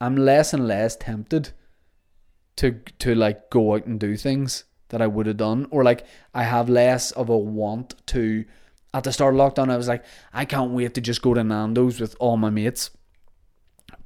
[0.00, 1.50] I'm less and less tempted
[2.56, 6.06] to to like go out and do things that I would have done, or like
[6.34, 8.44] I have less of a want to.
[8.92, 11.42] At the start of lockdown, I was like, I can't wait to just go to
[11.42, 12.90] Nando's with all my mates.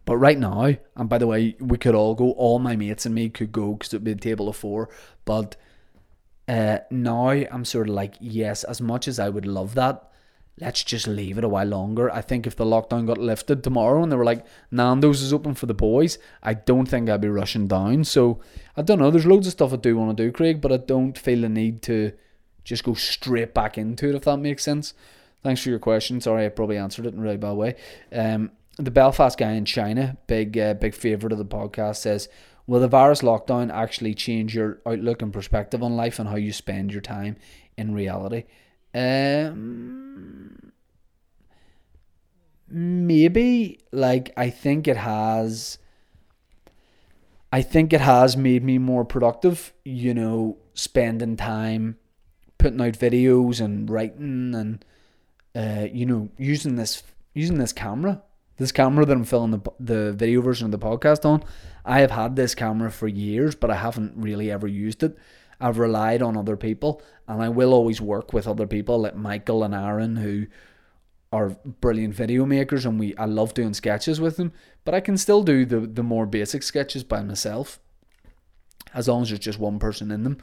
[0.08, 2.30] But right now, and by the way, we could all go.
[2.30, 4.88] All my mates and me could go because it'd be a table of four.
[5.26, 5.54] But
[6.48, 10.10] uh, now I'm sort of like, yes, as much as I would love that,
[10.58, 12.10] let's just leave it a while longer.
[12.10, 15.52] I think if the lockdown got lifted tomorrow and they were like, Nando's is open
[15.52, 18.04] for the boys, I don't think I'd be rushing down.
[18.04, 18.40] So
[18.78, 19.10] I don't know.
[19.10, 21.50] There's loads of stuff I do want to do, Craig, but I don't feel the
[21.50, 22.12] need to
[22.64, 24.94] just go straight back into it, if that makes sense.
[25.42, 26.22] Thanks for your question.
[26.22, 27.76] Sorry, I probably answered it in a really bad way.
[28.10, 32.28] Um, the Belfast guy in China, big uh, big favorite of the podcast, says,
[32.66, 36.52] "Will the virus lockdown actually change your outlook and perspective on life and how you
[36.52, 37.36] spend your time
[37.76, 38.44] in reality?"
[38.94, 40.72] Um,
[42.68, 45.78] maybe like I think it has.
[47.50, 49.72] I think it has made me more productive.
[49.84, 51.96] You know, spending time
[52.58, 54.84] putting out videos and writing and
[55.56, 57.02] uh, you know using this
[57.34, 58.22] using this camera
[58.58, 61.42] this camera that I'm filming the, the video version of the podcast on,
[61.84, 65.16] I have had this camera for years, but I haven't really ever used it.
[65.60, 69.64] I've relied on other people, and I will always work with other people like Michael
[69.64, 70.46] and Aaron, who
[71.32, 74.52] are brilliant video makers, and we I love doing sketches with them.
[74.84, 77.80] But I can still do the the more basic sketches by myself,
[78.94, 80.38] as long as there's just one person in them.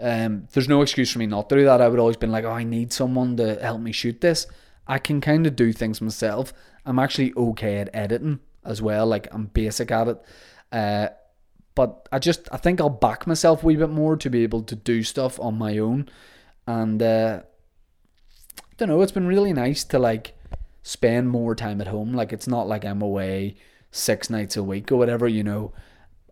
[0.00, 1.80] Um, there's no excuse for me not to do that.
[1.80, 4.46] I would always been like, oh, I need someone to help me shoot this.
[4.86, 6.52] I can kind of do things myself.
[6.86, 9.06] I'm actually okay at editing as well.
[9.06, 10.24] Like I'm basic at it.
[10.72, 11.08] Uh,
[11.74, 14.62] but I just I think I'll back myself a wee bit more to be able
[14.62, 16.08] to do stuff on my own.
[16.66, 17.42] And uh,
[18.58, 19.02] I don't know.
[19.02, 20.36] It's been really nice to like
[20.82, 22.12] spend more time at home.
[22.12, 23.56] Like it's not like I'm away
[23.90, 25.26] six nights a week or whatever.
[25.26, 25.72] You know,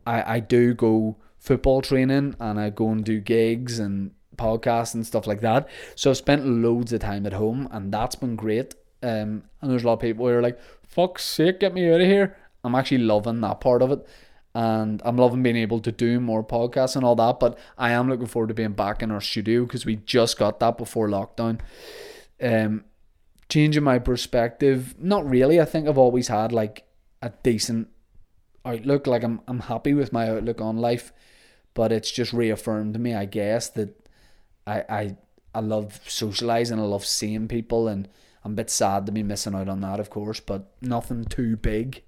[0.06, 5.06] I I do go football training and I go and do gigs and podcasts and
[5.06, 5.68] stuff like that.
[5.96, 8.74] So I've spent loads of time at home and that's been great.
[9.02, 12.00] Um, and there's a lot of people who are like, fuck's sake, get me out
[12.00, 12.36] of here.
[12.64, 14.06] I'm actually loving that part of it.
[14.54, 17.40] And I'm loving being able to do more podcasts and all that.
[17.40, 20.60] But I am looking forward to being back in our studio because we just got
[20.60, 21.60] that before lockdown.
[22.40, 22.84] Um,
[23.48, 25.60] changing my perspective, not really.
[25.60, 26.84] I think I've always had like
[27.22, 27.88] a decent
[28.64, 29.06] outlook.
[29.06, 31.12] Like I'm, I'm happy with my outlook on life,
[31.74, 34.08] but it's just reaffirmed me, I guess, that
[34.66, 35.16] I, I,
[35.54, 36.78] I love socializing.
[36.78, 38.08] I love seeing people, and
[38.44, 40.40] I'm a bit sad to be missing out on that, of course.
[40.40, 42.02] But nothing too big.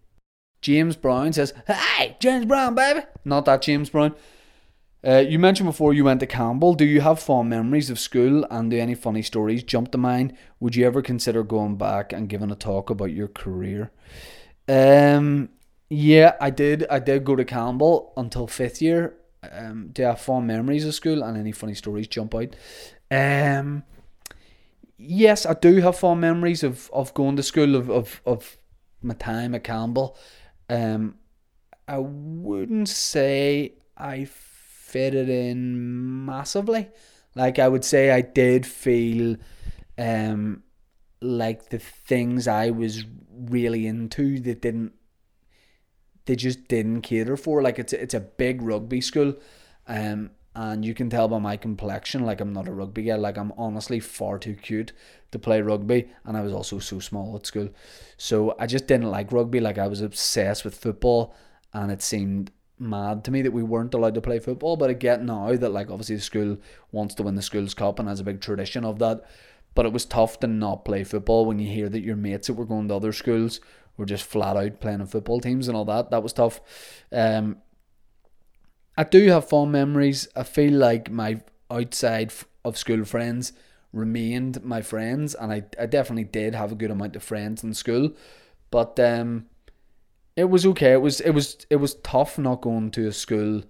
[0.60, 4.14] James Brown says, "Hey, James Brown, baby." Not that James Brown.
[5.06, 6.72] Uh, you mentioned before you went to Campbell.
[6.74, 10.34] Do you have fond memories of school and do any funny stories jump to mind?
[10.60, 13.90] Would you ever consider going back and giving a talk about your career?
[14.66, 15.50] Um,
[15.90, 16.86] yeah, I did.
[16.90, 19.16] I did go to Campbell until fifth year.
[19.52, 22.56] um, do I have fond memories of school and any funny stories jump out?
[23.10, 23.82] Um,
[24.96, 28.56] yes, I do have fond memories of, of going to school of, of, of
[29.02, 30.16] my time at Campbell.
[30.68, 31.16] Um,
[31.86, 36.88] I wouldn't say I fitted in massively.
[37.34, 39.36] Like I would say I did feel
[39.98, 40.62] um
[41.20, 44.92] like the things I was really into that didn't
[46.26, 47.60] they just didn't cater for.
[47.60, 49.34] Like it's it's a big rugby school.
[49.86, 53.16] Um and you can tell by my complexion like I'm not a rugby guy.
[53.16, 54.92] Like I'm honestly far too cute
[55.32, 57.70] to play rugby and I was also so small at school.
[58.16, 59.58] So I just didn't like rugby.
[59.60, 61.34] Like I was obsessed with football
[61.72, 64.76] and it seemed mad to me that we weren't allowed to play football.
[64.76, 66.58] But I get now that like obviously the school
[66.92, 69.24] wants to win the school's cup and has a big tradition of that.
[69.74, 72.54] But it was tough to not play football when you hear that your mates that
[72.54, 73.60] were going to other schools
[73.96, 76.10] were just flat out playing in football teams and all that.
[76.10, 76.60] That was tough.
[77.12, 77.58] Um,
[78.96, 80.28] I do have fond memories.
[80.36, 81.40] I feel like my
[81.70, 82.32] outside
[82.64, 83.52] of school friends
[83.92, 87.74] remained my friends, and I, I definitely did have a good amount of friends in
[87.74, 88.10] school.
[88.70, 89.46] But um,
[90.36, 90.92] it was okay.
[90.92, 93.62] It was it was it was tough not going to a school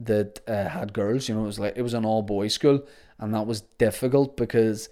[0.00, 1.28] that uh, had girls.
[1.28, 2.84] You know, it was like it was an all boys school,
[3.18, 4.88] and that was difficult because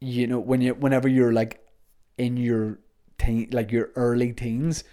[0.00, 1.64] you know when you whenever you're like
[2.18, 2.78] in your
[3.18, 4.84] teen like your early teens,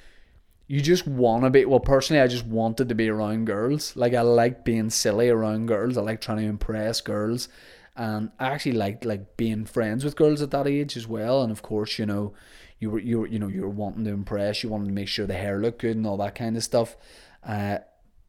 [0.72, 1.66] you just want to be.
[1.66, 3.94] Well, personally, I just wanted to be around girls.
[3.98, 5.98] Like I like being silly around girls.
[5.98, 7.50] I like trying to impress girls,
[7.98, 11.44] and I actually liked like being friends with girls at that age as well.
[11.44, 12.34] And of course, you know
[12.80, 15.10] you were you were you know you were wanting to impress, you wanted to make
[15.10, 16.96] sure the hair looked good and all that kind of stuff.
[17.44, 17.80] Uh,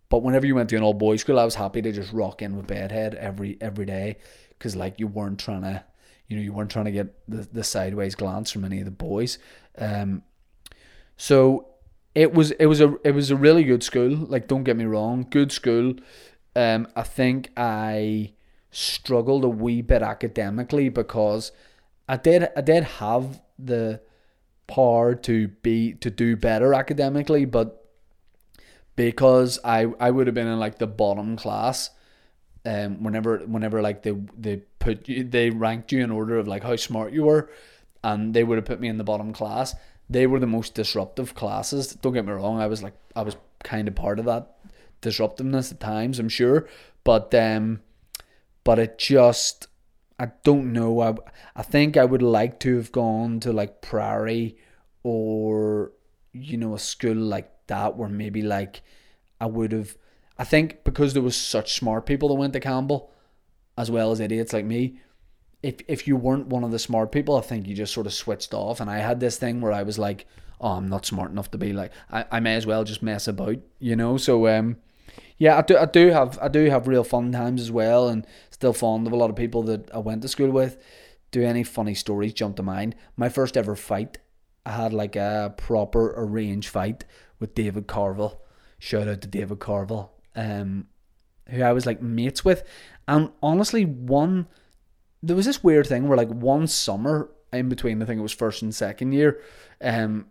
[0.09, 2.43] but whenever you went to an all boys school, I was happy to just rock
[2.43, 4.16] in with bedhead every every day,
[4.59, 5.84] because like you weren't trying to,
[6.26, 8.90] you know, you weren't trying to get the, the sideways glance from any of the
[8.90, 9.38] boys.
[9.78, 10.24] Um,
[11.16, 11.68] so
[12.14, 14.10] it was it was a it was a really good school.
[14.10, 15.94] Like don't get me wrong, good school.
[16.54, 18.34] Um, I think I
[18.70, 21.52] struggled a wee bit academically because
[22.08, 24.00] I did I did have the
[24.66, 27.86] power to be to do better academically, but
[28.96, 31.90] because I I would have been in like the bottom class,
[32.66, 36.62] um, whenever whenever like they they put you they ranked you in order of like
[36.62, 37.50] how smart you were,
[38.04, 39.74] and they would have put me in the bottom class.
[40.12, 41.94] They were the most disruptive classes.
[41.94, 44.56] Don't get me wrong, I was like I was kind of part of that
[45.00, 46.68] disruptiveness at times, I'm sure,
[47.04, 47.80] but um,
[48.64, 49.68] but it just
[50.18, 51.00] I don't know.
[51.00, 51.14] I,
[51.56, 54.56] I think I would like to have gone to like Priory
[55.02, 55.92] or
[56.32, 58.82] you know a school like that where maybe like
[59.40, 59.96] I would have.
[60.38, 63.10] I think because there was such smart people that went to Campbell,
[63.76, 65.00] as well as idiots like me.
[65.62, 68.12] If if you weren't one of the smart people, I think you just sort of
[68.12, 68.80] switched off.
[68.80, 70.26] And I had this thing where I was like,
[70.60, 71.92] "Oh, I'm not smart enough to be like.
[72.10, 74.16] I, I may as well just mess about," you know.
[74.16, 74.76] So um,
[75.38, 78.26] yeah, I do I do have I do have real fun times as well, and
[78.50, 80.78] still fond of a lot of people that I went to school with.
[81.30, 82.94] Do any funny stories jump to mind?
[83.16, 84.18] My first ever fight,
[84.66, 87.04] I had like a proper arranged fight
[87.40, 88.40] with David Carville.
[88.78, 90.86] Shout out to David Carville, um,
[91.48, 92.64] who I was like mates with,
[93.08, 94.46] and honestly, one
[95.22, 98.32] there was this weird thing where like one summer in between, I think it was
[98.32, 99.40] first and second year,
[99.80, 100.26] um,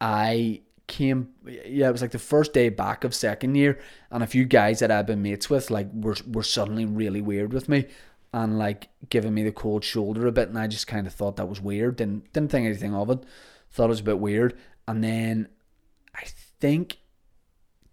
[0.00, 4.26] I came yeah it was like the first day back of second year and a
[4.26, 7.86] few guys that I'd been mates with like were were suddenly really weird with me
[8.34, 11.36] and like giving me the cold shoulder a bit and I just kind of thought
[11.36, 13.20] that was weird didn't didn't think anything of it
[13.70, 15.48] thought it was a bit weird and then
[16.14, 16.24] I
[16.60, 16.98] think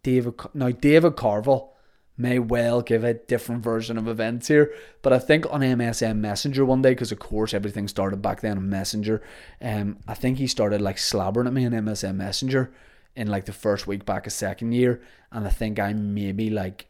[0.03, 1.73] David now David Carville
[2.17, 4.73] may well give a different version of events here.
[5.01, 8.57] But I think on MSN Messenger one day, because of course everything started back then
[8.57, 9.21] on Messenger,
[9.61, 12.71] um, I think he started like slabbering at me on MSN Messenger
[13.15, 15.01] in like the first week back of second year,
[15.31, 16.87] and I think I maybe like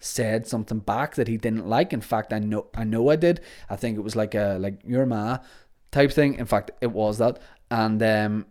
[0.00, 1.92] said something back that he didn't like.
[1.92, 3.40] In fact, I know I know I did.
[3.68, 5.38] I think it was like a like your ma
[5.90, 6.34] type thing.
[6.34, 7.40] In fact, it was that,
[7.70, 8.46] and um,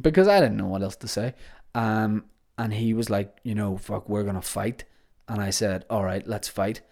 [0.00, 1.34] because I didn't know what else to say,
[1.74, 2.24] um,
[2.58, 4.84] and he was like, you know, fuck, we're gonna fight
[5.30, 6.82] and I said, "All right, let's fight."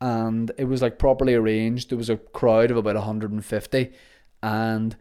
[0.00, 1.90] And it was like properly arranged.
[1.90, 3.92] There was a crowd of about 150,
[4.42, 4.96] and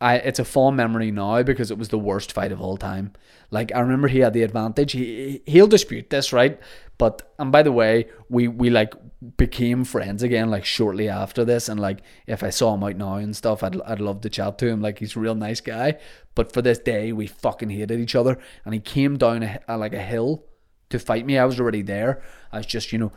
[0.00, 3.12] I it's a fond memory now because it was the worst fight of all time.
[3.50, 4.92] Like I remember he had the advantage.
[4.92, 6.60] He he'll dispute this, right?
[6.98, 8.94] But and by the way, we we like
[9.36, 13.14] became friends again like shortly after this and like if I saw him out now
[13.14, 15.98] and stuff I'd I'd love to chat to him like he's a real nice guy
[16.34, 19.94] but for this day we fucking hated each other and he came down a, like
[19.94, 20.44] a hill
[20.90, 21.38] to fight me.
[21.38, 22.22] I was already there.
[22.52, 23.12] I was just, you know,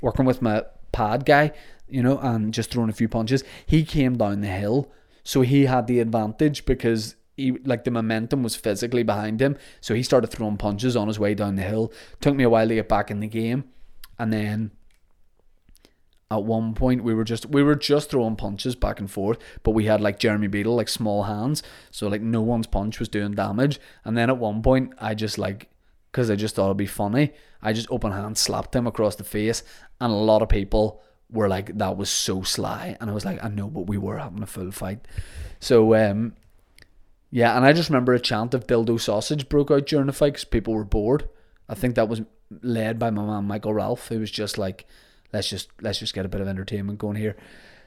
[0.00, 1.52] working with my pad guy,
[1.88, 3.44] you know, and just throwing a few punches.
[3.64, 4.90] He came down the hill,
[5.24, 9.94] so he had the advantage because he like the momentum was physically behind him, so
[9.94, 11.92] he started throwing punches on his way down the hill.
[12.20, 13.64] Took me a while to get back in the game,
[14.18, 14.70] and then
[16.30, 19.72] at one point we were just we were just throwing punches back and forth, but
[19.72, 23.32] we had like Jeremy Beadle like small hands, so like no one's punch was doing
[23.32, 23.78] damage.
[24.04, 25.68] And then at one point I just like
[26.16, 29.22] because I just thought it'd be funny, I just open hand slapped him across the
[29.22, 29.62] face,
[30.00, 33.44] and a lot of people were like that was so sly, and I was like
[33.44, 35.06] I know, but we were having a full fight,
[35.60, 36.32] so um.
[37.30, 40.34] Yeah, and I just remember a chant of dildo sausage broke out during the fight
[40.34, 41.28] because people were bored.
[41.68, 42.22] I think that was
[42.62, 44.86] led by my man Michael Ralph, who was just like,
[45.34, 47.36] let's just let's just get a bit of entertainment going here.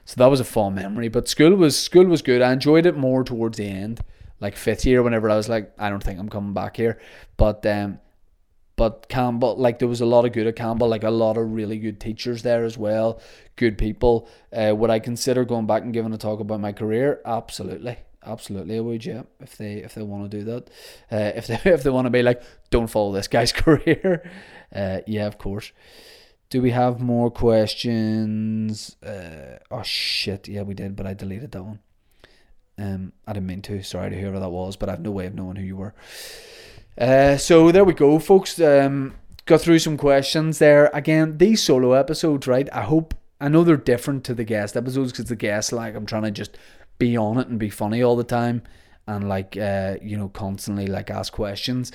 [0.04, 1.08] So that was a fond memory.
[1.08, 2.42] But school was school was good.
[2.42, 4.02] I enjoyed it more towards the end,
[4.38, 7.00] like fifth year, whenever I was like, I don't think I'm coming back here.
[7.36, 7.98] But um,
[8.80, 11.52] but Campbell, like there was a lot of good at Campbell, like a lot of
[11.52, 13.20] really good teachers there as well,
[13.56, 14.26] good people.
[14.50, 17.20] Uh, would I consider going back and giving a talk about my career?
[17.26, 19.04] Absolutely, absolutely, I would.
[19.04, 20.70] Yeah, if they if they want to do that,
[21.12, 24.26] uh, if they if they want to be like, don't follow this guy's career,
[24.74, 25.72] uh, yeah, of course.
[26.48, 28.96] Do we have more questions?
[29.02, 31.80] Uh, oh shit, yeah, we did, but I deleted that one.
[32.78, 33.82] Um, I didn't mean to.
[33.82, 35.92] Sorry to whoever that was, but I have no way of knowing who you were.
[36.98, 38.60] Uh, so there we go, folks.
[38.60, 39.14] Um,
[39.46, 40.90] got through some questions there.
[40.92, 42.68] Again, these solo episodes, right?
[42.72, 46.06] I hope I know they're different to the guest episodes because the guests, like, I'm
[46.06, 46.58] trying to just
[46.98, 48.62] be on it and be funny all the time,
[49.06, 51.90] and like, uh, you know, constantly like ask questions.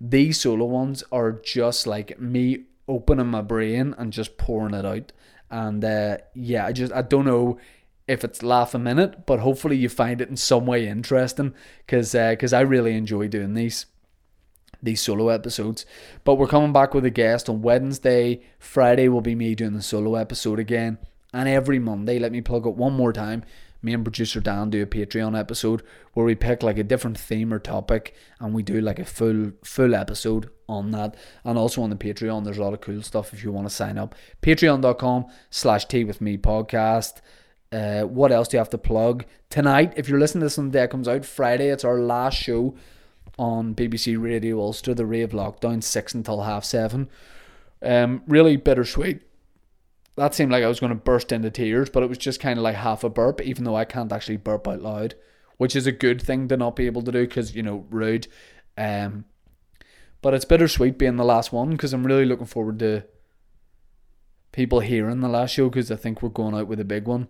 [0.00, 5.12] These solo ones are just like me opening my brain and just pouring it out.
[5.50, 7.58] And uh, yeah, I just I don't know
[8.06, 11.54] if it's laugh a minute, but hopefully you find it in some way interesting
[11.86, 13.86] because because uh, I really enjoy doing these
[14.82, 15.86] these solo episodes.
[16.24, 18.42] But we're coming back with a guest on Wednesday.
[18.58, 20.98] Friday will be me doing the solo episode again,
[21.32, 23.44] and every Monday, let me plug it one more time
[23.82, 25.82] me and producer Dan do a Patreon episode
[26.14, 29.52] where we pick like a different theme or topic and we do like a full
[29.62, 31.16] full episode on that.
[31.44, 33.74] And also on the Patreon, there's a lot of cool stuff if you want to
[33.74, 34.14] sign up.
[34.42, 37.20] Patreon.com slash tea with me podcast.
[37.70, 39.24] Uh, what else do you have to plug?
[39.50, 42.00] Tonight, if you're listening to this on the day it comes out, Friday, it's our
[42.00, 42.74] last show
[43.38, 47.08] on BBC Radio Ulster, the Rave Lockdown, six until half seven.
[47.82, 49.22] Um, really bittersweet
[50.18, 52.58] that seemed like I was going to burst into tears, but it was just kind
[52.58, 55.14] of like half a burp, even though I can't actually burp out loud,
[55.56, 58.26] which is a good thing to not be able to do because, you know, rude.
[58.76, 59.24] Um,
[60.20, 63.04] but it's bittersweet being the last one because I'm really looking forward to
[64.50, 67.28] people hearing the last show because I think we're going out with a big one.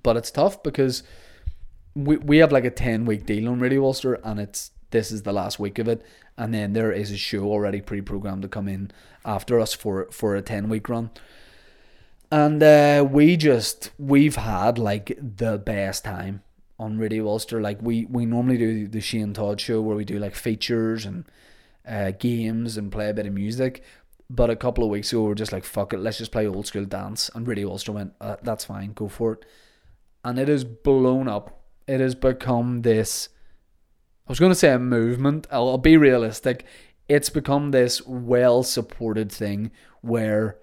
[0.00, 1.02] But it's tough because
[1.94, 5.22] we, we have like a 10 week deal on Radio Ulster and it's this is
[5.22, 6.04] the last week of it
[6.36, 8.90] and then there is a show already pre-programmed to come in
[9.24, 11.10] after us for for a 10 week run
[12.32, 16.42] and uh, we just we've had like the best time
[16.78, 17.60] on Radio Ulster.
[17.60, 21.26] Like we we normally do the Shane Todd show where we do like features and
[21.86, 23.82] uh, games and play a bit of music.
[24.30, 26.46] But a couple of weeks ago, we are just like, fuck it, let's just play
[26.46, 27.30] old school dance.
[27.34, 29.44] And Radio Ulster went, uh, that's fine, go for it.
[30.24, 31.61] And it has blown up.
[31.86, 33.28] It has become this
[34.26, 35.46] I was going to say a movement.
[35.50, 36.64] I'll, I'll be realistic.
[37.08, 40.58] It's become this well supported thing where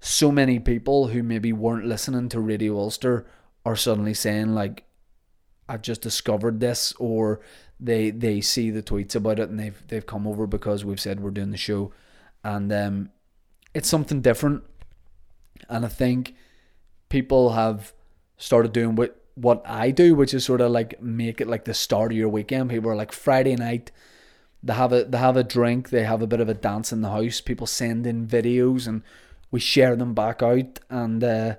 [0.00, 3.26] so many people who maybe weren't listening to Radio Ulster
[3.64, 4.84] are suddenly saying like,
[5.68, 7.40] "I've just discovered this," or
[7.78, 11.20] they they see the tweets about it and they've they've come over because we've said
[11.20, 11.92] we're doing the show,
[12.42, 13.10] and um,
[13.72, 14.64] it's something different.
[15.68, 16.34] And I think
[17.08, 17.92] people have
[18.36, 21.74] started doing what what I do, which is sort of like make it like the
[21.74, 22.70] start of your weekend.
[22.70, 23.90] People are like Friday night,
[24.62, 27.02] they have a they have a drink, they have a bit of a dance in
[27.02, 27.40] the house.
[27.40, 29.02] People send in videos and
[29.50, 31.56] we share them back out, and uh,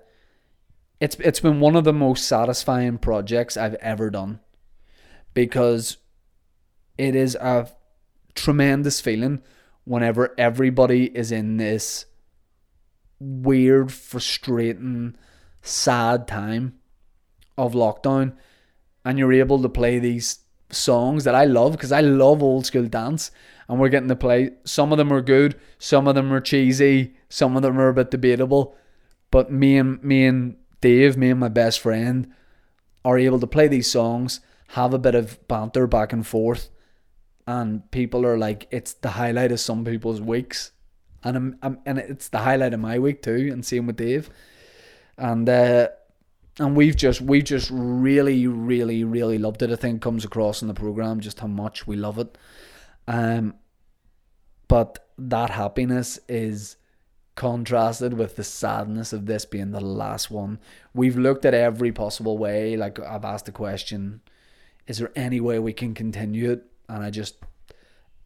[1.00, 4.40] it's it's been one of the most satisfying projects I've ever done
[5.34, 5.98] because
[6.98, 7.70] it is a
[8.36, 9.42] tremendous feeling
[9.86, 12.06] whenever everybody is in this
[13.20, 15.16] weird, frustrating,
[15.62, 16.79] sad time
[17.66, 18.34] of lockdown
[19.04, 20.40] and you're able to play these
[20.70, 23.32] songs that I love because I love old school dance
[23.68, 27.16] and we're getting to play some of them are good some of them are cheesy
[27.28, 28.76] some of them are a bit debatable
[29.32, 32.32] but me and me and Dave me and my best friend
[33.04, 36.70] are able to play these songs have a bit of banter back and forth
[37.48, 40.72] and people are like it's the highlight of some people's weeks
[41.24, 44.30] and I'm, I'm and it's the highlight of my week too and same with Dave
[45.18, 45.88] and uh
[46.60, 49.72] and we've just we've just really really really loved it.
[49.72, 52.38] I think comes across in the program just how much we love it.
[53.08, 53.56] Um,
[54.68, 56.76] but that happiness is
[57.36, 60.60] contrasted with the sadness of this being the last one.
[60.94, 62.76] We've looked at every possible way.
[62.76, 64.22] Like I've asked the question,
[64.88, 66.66] is there any way we can continue it?
[66.90, 67.36] And I just,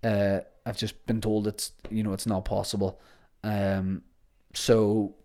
[0.03, 2.99] uh, I've just been told it's you know it's not possible.
[3.43, 4.01] Um,
[4.53, 5.15] so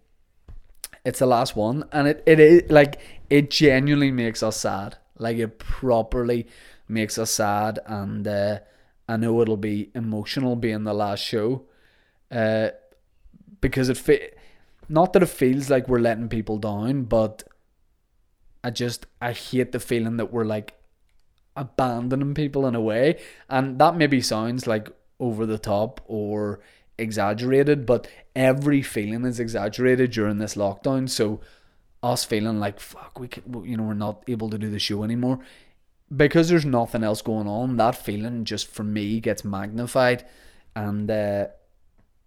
[1.08, 3.00] it's the last one, and it it is like
[3.30, 4.98] it genuinely makes us sad.
[5.16, 6.46] Like it properly
[6.86, 8.58] makes us sad, and uh,
[9.08, 11.62] I know it'll be emotional being the last show,
[12.30, 12.68] uh,
[13.62, 14.32] because it fe-
[14.88, 17.42] not that it feels like we're letting people down, but
[18.62, 20.74] I just I hate the feeling that we're like
[21.56, 26.60] abandoning people in a way, and that maybe sounds like over the top or
[26.98, 31.08] exaggerated, but every feeling is exaggerated during this lockdown.
[31.08, 31.40] So
[32.02, 35.02] us feeling like fuck, we can, you know, we're not able to do the show
[35.02, 35.40] anymore
[36.14, 37.76] because there's nothing else going on.
[37.76, 40.24] That feeling just for me gets magnified,
[40.74, 41.48] and uh,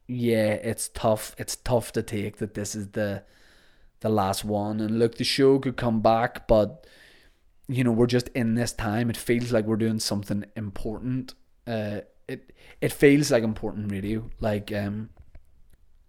[0.08, 1.36] yeah, it's tough.
[1.38, 3.24] It's tough to take that this is the
[4.02, 4.80] the last one.
[4.80, 6.86] And look, the show could come back, but
[7.68, 9.10] you know, we're just in this time.
[9.10, 11.34] It feels like we're doing something important.
[11.66, 12.02] Uh,
[12.32, 14.30] it it feels like important radio.
[14.40, 15.10] Like um,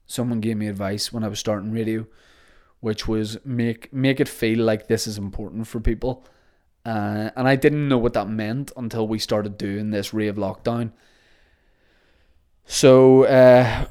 [0.06, 2.06] someone gave me advice when I was starting radio,
[2.80, 6.24] which was make make it feel like this is important for people.
[6.84, 10.92] Uh, and I didn't know what that meant until we started doing this rave lockdown.
[12.64, 13.86] So uh,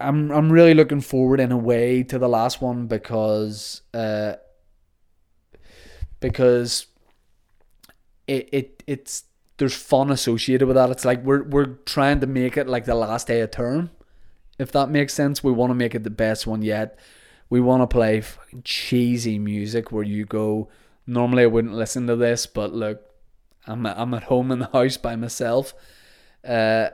[0.00, 4.34] I'm I'm really looking forward in a way to the last one because uh,
[6.20, 6.86] because
[8.26, 9.24] it, it it's
[9.58, 10.90] there's fun associated with that.
[10.90, 13.90] It's like we're we're trying to make it like the last day of term,
[14.58, 15.42] if that makes sense.
[15.42, 16.98] We want to make it the best one yet.
[17.48, 20.68] We want to play fucking cheesy music where you go.
[21.06, 23.02] Normally, I wouldn't listen to this, but look,
[23.66, 25.72] I'm I'm at home in the house by myself.
[26.46, 26.88] Uh,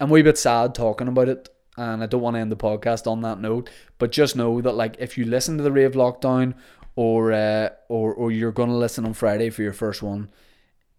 [0.00, 2.56] I'm a wee bit sad talking about it, and I don't want to end the
[2.56, 3.70] podcast on that note.
[3.98, 6.54] But just know that, like, if you listen to the Rave Lockdown,
[6.96, 10.28] or uh, or or you're gonna listen on Friday for your first one,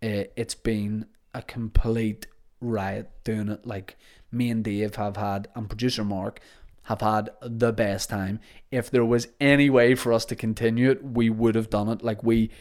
[0.05, 2.27] uh, it's been a complete
[2.61, 3.65] riot doing it.
[3.65, 3.97] Like
[4.31, 6.39] me and Dave have had, and producer Mark
[6.83, 8.39] have had the best time.
[8.69, 12.03] If there was any way for us to continue it, we would have done it.
[12.03, 12.51] Like we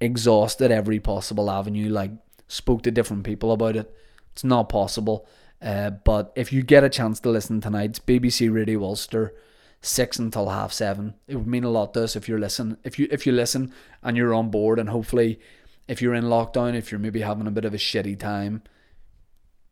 [0.00, 1.90] exhausted every possible avenue.
[1.90, 2.12] Like
[2.48, 3.94] spoke to different people about it.
[4.32, 5.26] It's not possible.
[5.60, 9.34] Uh, but if you get a chance to listen tonight, it's BBC Radio Ulster,
[9.82, 11.14] six until half seven.
[11.28, 12.78] It would mean a lot to us if you're listen.
[12.82, 15.40] If you if you listen and you're on board, and hopefully,
[15.88, 18.62] if you're in lockdown, if you're maybe having a bit of a shitty time,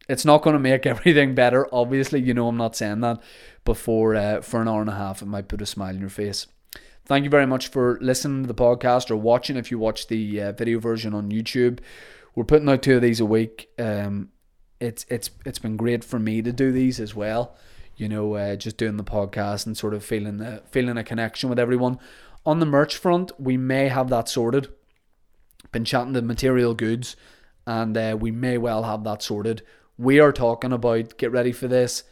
[0.09, 1.67] it's not going to make everything better.
[1.73, 3.21] Obviously, you know I'm not saying that,
[3.65, 6.01] but for uh, for an hour and a half, it might put a smile on
[6.01, 6.47] your face.
[7.05, 9.57] Thank you very much for listening to the podcast or watching.
[9.57, 11.81] If you watch the uh, video version on YouTube,
[12.35, 13.69] we're putting out two of these a week.
[13.79, 14.31] Um,
[14.81, 17.57] it's it's it's been great for me to do these as well.
[17.97, 21.49] You know, uh, just doing the podcast and sort of feeling the feeling a connection
[21.51, 21.99] with everyone.
[22.45, 24.69] On the merch front, we may have that sorted.
[25.73, 27.17] Been chatting to material goods,
[27.67, 29.63] and uh, we may well have that sorted.
[29.99, 32.05] We are talking about get ready for this.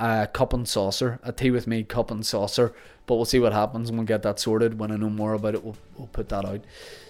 [0.00, 2.74] A cup and saucer, a tea with me cup and saucer.
[3.06, 4.78] But we'll see what happens and we'll get that sorted.
[4.78, 6.62] When I know more about it, we'll, we'll put that out.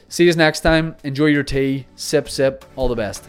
[0.09, 0.97] See you next time.
[1.03, 1.87] Enjoy your tea.
[1.97, 2.65] Sip, sip.
[2.77, 3.25] All the best.